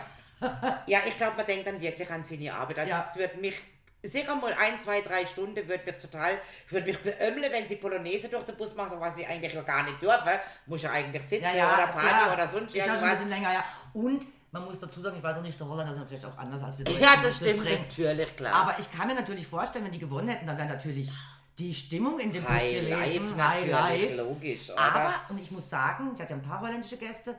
[0.85, 2.79] Ja, ich glaube, man denkt dann wirklich an seine Arbeit.
[2.79, 3.05] Also Ja.
[3.09, 3.55] es wird mich
[4.01, 7.75] sicher mal ein, zwei, drei Stunden wird mich total, ich würde mich beömmeln, wenn sie
[7.75, 10.29] Polonaise durch den Bus machen, so was sie eigentlich ja gar nicht dürfen.
[10.65, 12.33] Muss ja eigentlich sitzen oder Party ja.
[12.33, 13.11] oder sonst Ich war schon ein irgendwas.
[13.17, 13.65] bisschen länger, ja.
[13.93, 16.63] Und man muss dazu sagen, ich weiß auch nicht, der Holländer sind vielleicht auch anders
[16.63, 17.01] als wir Deutschen.
[17.01, 17.79] Ja, das stimmt streng.
[17.81, 18.53] natürlich, klar.
[18.53, 21.11] Aber ich kann mir natürlich vorstellen, wenn die gewonnen hätten, dann wäre natürlich
[21.59, 23.37] die Stimmung in dem Bus High gewesen.
[23.37, 24.15] Life High Life.
[24.15, 24.79] logisch, oder?
[24.79, 27.37] Aber, und ich muss sagen, ich hatte ein paar holländische Gäste,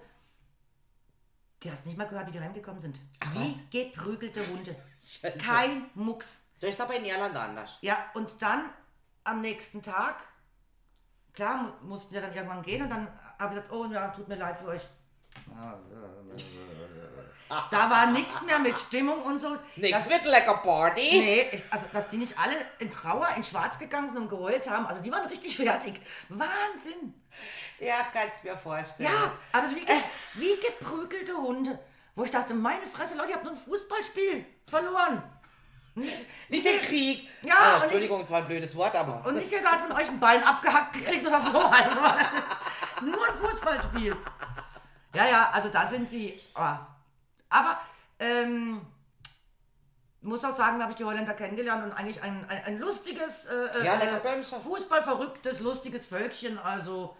[1.62, 3.01] die hast nicht mal gehört, wie die heimgekommen sind.
[3.35, 4.77] wie geprügelte Hunde.
[5.05, 5.39] Scheiße.
[5.39, 6.41] Kein Mucks.
[6.61, 7.79] Das ist aber in Irland anders.
[7.81, 8.68] Ja, und dann
[9.25, 10.23] am nächsten Tag,
[11.33, 13.09] klar, mu- mussten wir dann irgendwann gehen und dann
[13.39, 14.83] habe ich gesagt, oh ja, tut mir leid für euch.
[17.70, 19.57] Da war nichts mehr mit Stimmung und so.
[19.76, 21.01] Nichts mit lecker Party.
[21.01, 24.70] Nee, ich, also dass die nicht alle in Trauer, in Schwarz gegangen sind und geheult
[24.70, 26.01] haben, also die waren richtig fertig.
[26.28, 27.12] Wahnsinn.
[27.80, 29.11] Ja, kannst mir vorstellen.
[29.12, 29.94] Ja, also wie, ge
[30.34, 31.78] wie geprügelte Hunde.
[32.14, 35.22] Wo ich dachte, meine Fresse, Leute, ihr habt nur ein Fußballspiel verloren.
[36.48, 37.28] Nicht den Krieg.
[37.44, 39.24] Ja, ich- Entschuldigung, es war ein blödes Wort, aber.
[39.26, 41.59] Und nicht jeder hat von euch ein Bein abgehackt gekriegt oder so.
[41.59, 41.96] Also,
[43.03, 44.16] nur ein Fußballspiel.
[45.14, 46.40] Ja, ja, also da sind sie.
[46.55, 46.76] oh.
[47.51, 47.80] Aber
[48.18, 48.80] ähm,
[50.22, 53.46] muss auch sagen, da habe ich die Holländer kennengelernt und eigentlich ein, ein, ein lustiges,
[53.46, 54.61] äh, Ja, äh, lecker Bömscher.
[54.61, 56.59] Fußballverrücktes, lustiges Völkchen.
[56.59, 57.16] Also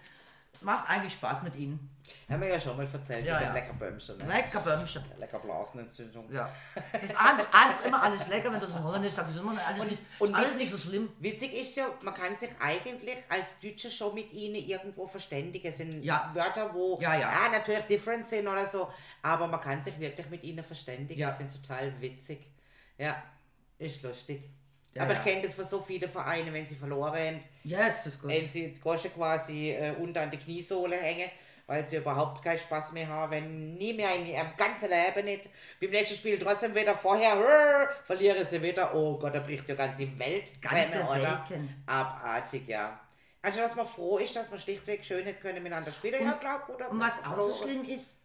[0.60, 1.90] macht eigentlich Spaß mit ihnen.
[2.28, 3.48] Haben wir ja schon mal erzählt Ja, mit ja.
[3.50, 4.18] dem lecker Bömschen.
[4.18, 4.24] Ne?
[4.26, 5.04] Lecker Bömmchen.
[5.18, 6.32] Lecker Blasenentzündung.
[6.32, 6.48] Ja.
[6.92, 9.84] Das andere, andere immer alles lecker, wenn du das in Holländisch sagst, ist immer alles,
[9.84, 11.08] nicht, und alles witzig- nicht so schlimm.
[11.18, 15.66] Witzig ist ja, man kann sich eigentlich als Deutsche schon mit ihnen irgendwo verständigen.
[15.68, 16.30] Es sind Ja.
[16.34, 17.48] Wörter, wo Ja, ja.
[17.50, 18.88] natürlich different sind oder so,
[19.22, 21.20] aber man kann sich wirklich mit ihnen verständigen.
[21.20, 21.30] Ja.
[21.30, 22.46] Ich finde es total witzig.
[22.98, 23.22] Ja,
[23.78, 24.42] ist lustig.
[24.92, 28.20] Ja, aber ich kenne das von so vielen Vereinen, wenn sie verloren, Yes, das ist
[28.20, 28.28] gut.
[28.30, 31.30] wenn sie die Gosche quasi äh, unter an die Kniesohle hängen,
[31.70, 35.48] weil sie überhaupt keinen Spaß mehr haben, wenn nie mehr in ihrem ganzen Leben nicht.
[35.80, 38.92] Beim nächsten Spiel trotzdem wieder vorher, rrr, verlieren sie wieder.
[38.92, 41.44] Oh Gott, da bricht die ganze Welt Ganze zusammen, oder?
[41.48, 41.82] Welten.
[41.86, 42.98] Abartig, ja.
[43.40, 46.68] Also, dass man froh ist, dass man schlichtweg schön nicht können miteinander spielen, ja, glaub,
[46.70, 46.90] oder?
[46.90, 48.18] Und was auch so schlimm ist,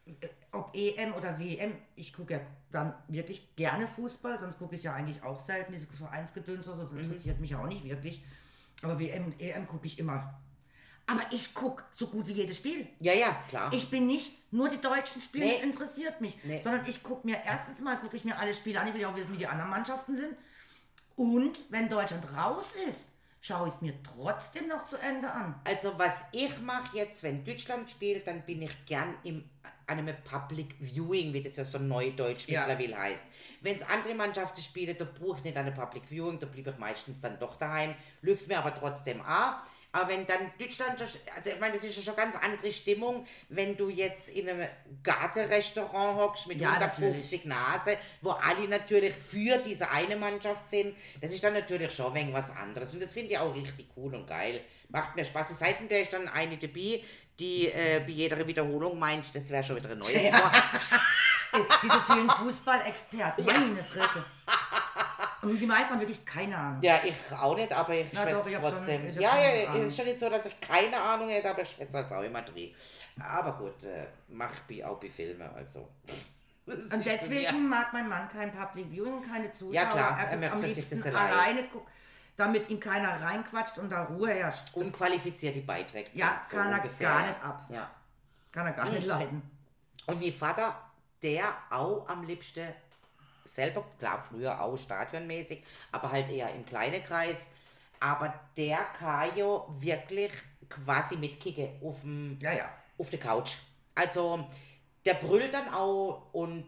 [0.52, 2.40] ob EM oder WM, ich gucke ja
[2.72, 6.96] dann wirklich gerne Fußball, sonst gucke ich ja eigentlich auch selten, diese Vereinsgedöns oder so,
[6.96, 8.24] das interessiert mich auch nicht wirklich.
[8.82, 10.42] Aber WM und EM gucke ich immer.
[11.08, 12.88] Aber ich gucke so gut wie jedes Spiel.
[13.00, 13.72] Ja, ja, klar.
[13.74, 15.54] Ich bin nicht nur die deutschen Spiele, Nee.
[15.56, 16.62] das interessiert mich, Nee.
[16.64, 19.10] sondern ich gucke mir erstens mal gucke ich mir alle Spiele an, ich will ja
[19.12, 20.36] auch wissen, wie die anderen Mannschaften sind.
[21.16, 25.56] Und wenn Deutschland raus ist, schaue ich es mir trotzdem noch zu Ende an.
[25.64, 29.50] Also was ich mache jetzt, wenn Deutschland spielt, dann bin ich gern im
[29.88, 32.66] an einem Public Viewing, wie das ja so neudeutsch Ja.
[32.66, 33.24] mittlerweile heißt.
[33.62, 36.72] Wenn es andere Mannschaften spielen, da brauche ich nicht an einem Public Viewing, da bleibe
[36.72, 37.94] ich meistens dann doch daheim,
[38.24, 39.58] lüg's mir aber trotzdem an.
[39.96, 43.78] Aber wenn dann Deutschland, also ich meine, das ist ja schon ganz andere Stimmung, wenn
[43.78, 44.68] du jetzt in einem
[45.02, 51.32] Gartenrestaurant hockst mit Ja, 150 Nase, wo alle natürlich für diese eine Mannschaft sind, das
[51.32, 52.94] ist dann natürlich schon wenig was anderes.
[52.94, 54.60] Und das finde ich auch richtig cool und geil.
[54.90, 55.58] Macht mir Spaß.
[55.58, 57.02] Seitdem der ist dann eine dabei,
[57.40, 60.12] die äh, bei jeder Wiederholung meint, das wäre schon wieder ein neues.
[60.12, 60.32] Äh,
[61.84, 64.26] Diese vielen Fußballexperten, meine Fresse.
[65.46, 66.82] Und die meisten haben wirklich keine Ahnung.
[66.82, 69.10] Ja, ich auch nicht, aber ich schwätze hab schon- trotzdem.
[69.10, 71.70] ich ja, ja, es ist schon nicht so, dass ich keine Ahnung hätte, aber ich
[71.72, 72.74] schwätze halt auch immer drin.
[73.20, 74.52] Aber gut, äh, mach
[74.86, 75.88] auch bei Filmen, also.
[76.68, 79.74] Und deswegen mag mein Mann kein Public Viewing, keine Zuschauer.
[79.74, 81.92] Ja, klar, er er am liebsten alleine gucken,
[82.36, 84.74] damit ihm keiner reinquatscht und da Ruhe herrscht.
[84.74, 86.10] Unqualifizierte Beiträge.
[86.16, 87.08] Ja, so kann er ungefähr.
[87.08, 87.66] gar nicht ab.
[87.70, 87.90] Ja.
[88.52, 89.44] Kann er gar nicht leiden.
[90.08, 90.76] Und mein Vater,
[91.22, 92.68] der auch am liebsten
[93.46, 97.48] selber, klar, früher auch stadionmäßig, aber halt eher im kleinen Kreis.
[98.00, 100.32] Aber der kann ja wirklich
[100.70, 102.70] quasi mitkicken auf, dem, Ja, ja.
[102.98, 103.54] auf der Couch.
[103.94, 104.46] Also,
[105.06, 106.66] der brüllt dann auch und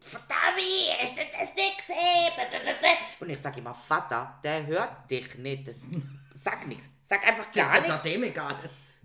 [0.00, 0.58] Verdammt,
[1.02, 2.30] ist das nix, ey?
[3.20, 5.66] Und ich sag immer, Vater, der hört dich nicht.
[5.68, 5.76] Das,
[6.34, 6.90] sag nichts.
[7.06, 8.02] Sag einfach gar nichts.
[8.02, 8.54] dem egal.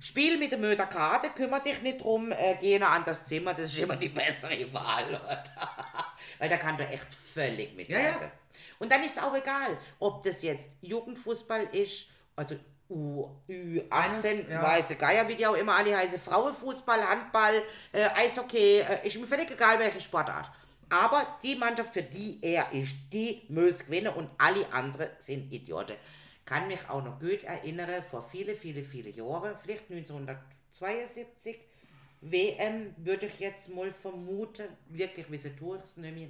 [0.01, 3.65] Spiel mit der Möderkarte, kümmere dich nicht drum, äh, geh nach an das Zimmer, das
[3.65, 5.43] ist immer die bessere Wahl, oder?
[6.39, 8.03] Weil da kann du echt völlig mitleben.
[8.03, 8.31] Ja, ja.
[8.79, 12.55] Und dann ist es auch egal, ob das jetzt Jugendfußball ist, also
[12.89, 14.63] U, Ü18, Eines, ja.
[14.63, 17.61] weiße Geier, wie die auch immer alle heißen, Frauenfußball, Handball,
[17.91, 20.49] äh, Eishockey, äh, ist mir völlig egal, welche Sportart.
[20.89, 25.95] Aber die Mannschaft, für die er ist, die muss gewinnen und alle anderen sind Idioten.
[26.45, 31.59] Kann mich auch noch gut erinnern, vor viele, viele, viele Jahren, vielleicht 1972,
[32.21, 36.27] WM würde ich jetzt mal vermuten, wirklich wissen tue ich es nicht mehr.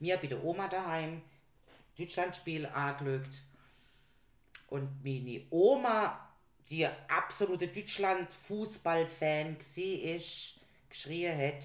[0.00, 1.22] Mir bei der Oma daheim
[1.98, 3.42] Deutschlandspiel angeschaut
[4.68, 6.18] und meine Oma,
[6.70, 10.54] die absolute Deutschland-Fußball-Fan war, ist,
[10.88, 11.64] geschrien hat,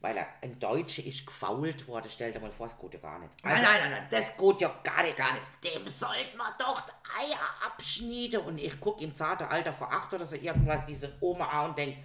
[0.00, 2.08] weil er ein Deutscher ist gefault worden.
[2.08, 3.32] Stell dir mal vor, das geht ja gar nicht.
[3.42, 4.06] Nein, nein, nein, nein.
[4.10, 5.16] Das geht ja gar nicht.
[5.16, 5.44] Gar nicht.
[5.64, 8.40] Dem sollte man doch die Eier abschneiden.
[8.42, 11.78] Und ich gucke im zarten Alter vor acht oder so irgendwas diese Oma an und
[11.78, 11.98] denke,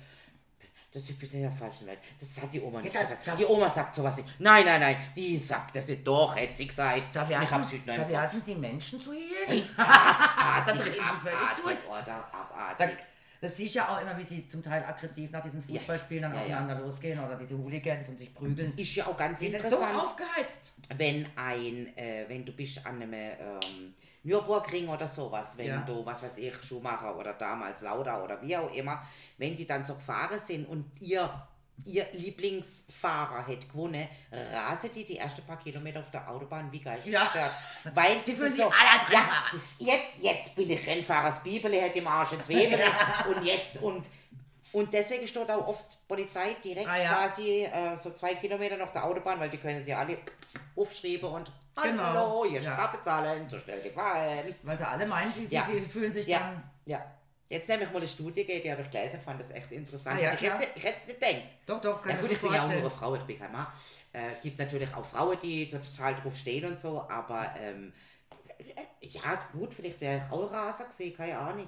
[0.93, 1.99] das ist bitte in der falschen Welt.
[2.19, 3.27] Das hat die Oma nicht Ja, das- gesagt.
[3.27, 4.29] da- die Oma sagt sowas nicht.
[4.39, 4.97] Nein, nein, nein.
[5.15, 6.05] Die sagt das nicht.
[6.05, 7.09] Doch, sie gesagt.
[7.13, 9.11] Da ich werden, hab's heute da werden die Menschen zu.
[9.77, 11.89] Abartig, Da drehen die völlig abartig, durch.
[11.89, 12.01] oder?
[12.03, 12.97] Da, Abartig.
[13.41, 16.39] das siehst ja auch immer, wie sie zum Teil aggressiv nach diesen Fußballspielen dann Ja,
[16.45, 16.55] ja.
[16.57, 18.73] aufeinander losgehen oder diese Hooligans und sich prügeln.
[18.77, 19.99] Ist ja auch ganz Die sind so interessant.
[19.99, 20.73] aufgeheizt.
[20.95, 23.93] wenn ein, äh, wenn du bist an einem ähm,
[24.24, 25.82] Nürburgring oder sowas, wenn Ja.
[25.82, 29.01] du, was weiß ich, Schumacher oder damals Lauda oder wie auch immer,
[29.38, 31.30] wenn die dann so gefahren sind und ihr,
[31.86, 37.01] ihr Lieblingsfahrer hätte gewonnen, rasen die die ersten paar Kilometer auf der Autobahn wie geil
[37.05, 37.24] Ja.
[37.24, 37.51] gestört.
[37.93, 41.95] Weil sie sich so, alle ja, das, jetzt, jetzt bin ich Rennfahrer, das Bibel hat
[41.95, 42.80] im Arsch ins Webel
[43.36, 44.09] und jetzt und
[44.71, 47.13] und deswegen steht auch oft Polizei direkt Ah, ja.
[47.13, 50.17] quasi äh, so zwei Kilometer nach der Autobahn, weil die können sie alle
[50.76, 51.51] aufschreiben und
[51.82, 52.03] Genau.
[52.03, 52.74] Hallo, ihr Ja.
[52.74, 54.53] Strafe zahlen, so schnell gefallen.
[54.63, 55.65] Weil sie alle meinen, sie, Ja.
[55.65, 56.63] sie, fühlen sich Ja, dann.
[56.86, 57.03] ja.
[57.49, 60.17] Jetzt nehme ich mal eine Studie, die habe ich gelesen, fand das echt interessant.
[60.19, 60.67] Ah, ja, ich, hätte, klar.
[60.76, 61.41] ich hätte es nicht gedacht.
[61.67, 63.51] Doch, doch, kann Ja gut, ich bin ja auch nur eine Frau, ich bin kein
[63.51, 63.67] Mann.
[64.11, 67.93] Äh, gibt natürlich auch Frauen, die total drauf stehen und so, aber ähm,
[69.01, 71.67] ja gut, vielleicht wäre ich auch Raser gesehen, keine Ahnung.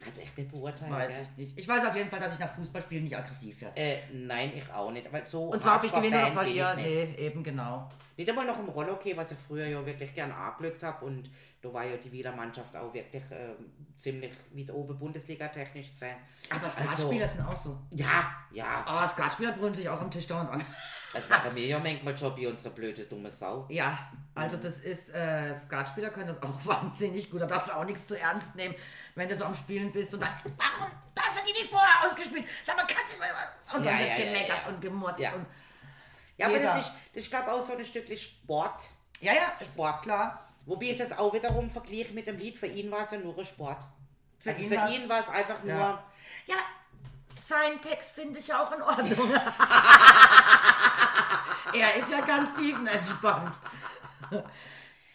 [0.00, 0.92] Kannst echt nicht beurteilen.
[0.92, 1.58] Weiß ich nicht.
[1.58, 3.76] Ich weiß auf jeden Fall, dass ich nach Fußballspielen nicht aggressiv werde.
[3.80, 5.06] Äh, nein, ich auch nicht.
[5.08, 6.76] Aber so Und zwar ob ich gewinne oder Hardcore-Fan bin ich verliere.
[7.04, 7.18] nicht.
[7.18, 7.90] Nee, eben genau.
[8.16, 11.04] Nicht einmal noch im Rollhockey, was ich früher ja wirklich gern angelegt habe.
[11.04, 11.30] Und
[11.62, 16.16] da war ja die Wieler Mannschaft auch wirklich ähm, ziemlich weit oben Bundesliga-technisch gesehen.
[16.50, 17.76] Aber Also- Skatspieler sind auch so.
[17.90, 18.84] Ja, ja.
[18.86, 20.64] Ah, Skatspieler brüllen sich auch am Tisch dauernd an.
[21.12, 23.66] Das machen wir ja manchmal schon bei unserer blöde dumme Sau.
[23.70, 27.40] Ja, also das ist, äh, Skatspieler können das auch wahnsinnig gut.
[27.40, 28.74] Da darfst du auch nichts zu ernst nehmen,
[29.14, 32.44] wenn du so am Spielen bist und dann, warum hast du die nicht vorher ausgespielt?
[32.64, 33.28] Sag mal, kannst du mal.
[33.74, 34.68] Und dann Ja, wird ja, gemeckert ja.
[34.68, 35.20] und gemurzt.
[35.20, 35.32] Ja.
[35.32, 35.46] Und,
[36.36, 38.82] Ja, aber das ist, das ist glaube auch so ein Stückchen Sport.
[39.20, 40.02] ja, ja, Sport.
[40.02, 40.44] klar.
[40.66, 42.58] Wobei ich das auch wiederum vergleiche mit dem Lied.
[42.58, 43.78] Für ihn war es ja nur ein Sport.
[44.38, 46.02] Für also ihn für war's- ihn war es einfach nur.
[46.44, 46.56] Ja.
[47.48, 49.30] Ja, sein Text finde ich auch in Ordnung.
[51.74, 53.56] er ist ja ganz tiefenentspannt.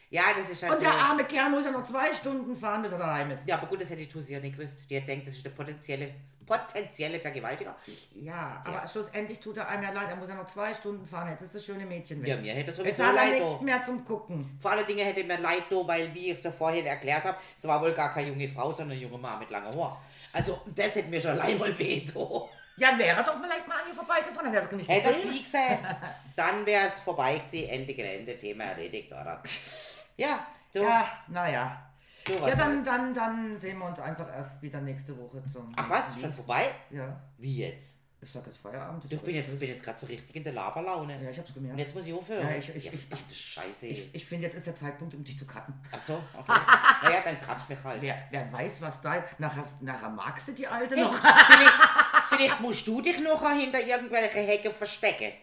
[0.09, 0.83] Ja, das ist halt Und so.
[0.83, 3.47] der arme Kerl muss ja noch zwei Stunden fahren, bis er daheim ist.
[3.47, 4.77] Ja, aber gut, das hätte die Tusi ja nicht gewusst.
[4.89, 6.13] Die hat denkt, das ist der potenzielle,
[6.45, 7.75] potenzielle Vergewaltiger.
[8.15, 10.09] Ja, aber schlussendlich tut er einem ja leid.
[10.09, 11.29] Er muss ja noch zwei Stunden fahren.
[11.29, 12.27] Jetzt ist das schöne Mädchen weg.
[12.29, 13.41] Ja, mir hätte Jetzt sowieso hat er leid.
[13.41, 13.63] nichts da.
[13.65, 14.57] mehr zum Gucken.
[14.61, 17.37] Vor allen Dingen hätte mir leid, da, weil, wie ich es ja vorhin erklärt habe,
[17.57, 20.01] es war wohl gar keine junge Frau, sondern eine junge Mann mit langem Haar.
[20.31, 22.05] Also, das hätte mir schon allein mal weh.
[22.13, 22.19] da.
[22.75, 25.31] Ja, wäre doch vielleicht mal an ihr vorbeigefahren, hätte er das nicht Hätte das gesehen.
[25.31, 25.77] nie gesehen,
[26.35, 29.43] dann wäre es vorbei gewesen, Ende Gelände, Thema erledigt, oder?
[30.17, 31.82] Ja, du, Ja, naja.
[32.41, 35.67] Was Ja, dann, dann, dann sehen wir uns einfach erst wieder nächste Woche zum.
[35.75, 36.69] Ach was, schon vorbei?
[36.89, 37.99] Ja, Wie jetzt?
[38.21, 39.03] ich sag jetzt Feierabend.
[39.11, 41.21] Ich bin jetzt, bin jetzt gerade so richtig in der Laberlaune.
[41.21, 41.77] Ja, ich hab's Und gemerkt.
[41.77, 42.47] jetzt muss ich aufhören.
[42.47, 43.85] Ja, ich- ich- ja, ich- verdammte Scheiße.
[43.87, 45.73] Ich, ich finde, jetzt ist der Zeitpunkt, um dich zu cutten.
[45.91, 46.53] Ach so, okay.
[47.03, 48.01] naja, dann kannst mich halt.
[48.01, 49.21] Wer, wer weiß, was da.
[49.39, 51.13] Nachher, nachher magst du die Alte Hey, noch.
[51.13, 51.73] vielleicht,
[52.29, 55.33] vielleicht musst du dich noch hinter irgendwelche Hecke verstecken.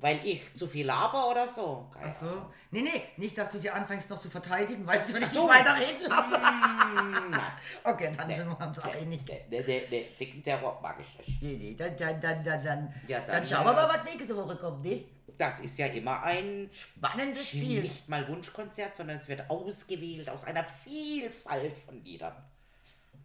[0.00, 1.86] Weil ich zu viel laber oder so.
[1.92, 2.46] Keine Ach so.
[2.70, 5.46] Nee, nee, nicht, dass du sie anfängst noch zu verteidigen, weißt du, wenn ich so.
[5.46, 6.40] weiterreden lasse.
[6.42, 7.34] Ahnung.
[7.84, 9.20] Okay, dann sind wir uns einig.
[9.26, 11.42] Nee, nee, nee, nee, Zickenterror mag ich nicht.
[11.42, 14.04] Nee, nee, dann, dann, dann, dann, dann, Ja, dann, dann, schauen wir äh, mal, was
[14.04, 15.04] nächste Woche kommt, ne?
[15.38, 17.82] Das ist ja immer ein Spannendes Spiel.
[17.82, 22.34] nicht mal Wunschkonzert, sondern es wird ausgewählt aus einer Vielfalt von Liedern.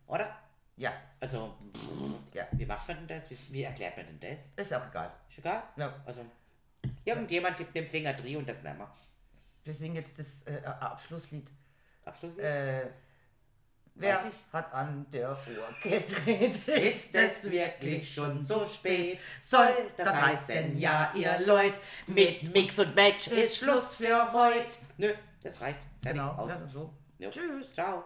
[0.07, 0.30] Oder?
[0.78, 1.53] Ja, Also,
[2.34, 3.30] ja, wie macht man denn das?
[3.30, 4.19] Wie, wie erklärt man denn
[4.55, 4.65] das?
[4.65, 5.11] ist auch egal.
[5.30, 5.63] Ist egal?
[5.78, 5.93] Ja.
[6.05, 6.21] Also,
[7.05, 8.91] irgendjemand tippt den Finger drin und das nehmen wir.
[9.63, 11.47] Wir singen jetzt das äh, Abschlusslied.
[12.03, 12.37] Abschluss?
[12.37, 12.87] Äh,
[13.95, 14.21] wer
[14.53, 15.37] hat an der Uhr
[15.81, 16.67] gedreht?
[16.67, 19.19] Ist es wirklich schon so spät?
[19.41, 24.77] Soll das heißen, ja, ihr Leute, mit Mix und Match ist Schluss für heute.
[24.97, 25.79] Nö, das reicht.
[26.03, 26.49] Fertig, Genau, aus.
[26.49, 26.93] ja, so.
[27.17, 27.29] Jo.
[27.31, 27.73] Tschüss.
[27.73, 28.03] Ciao.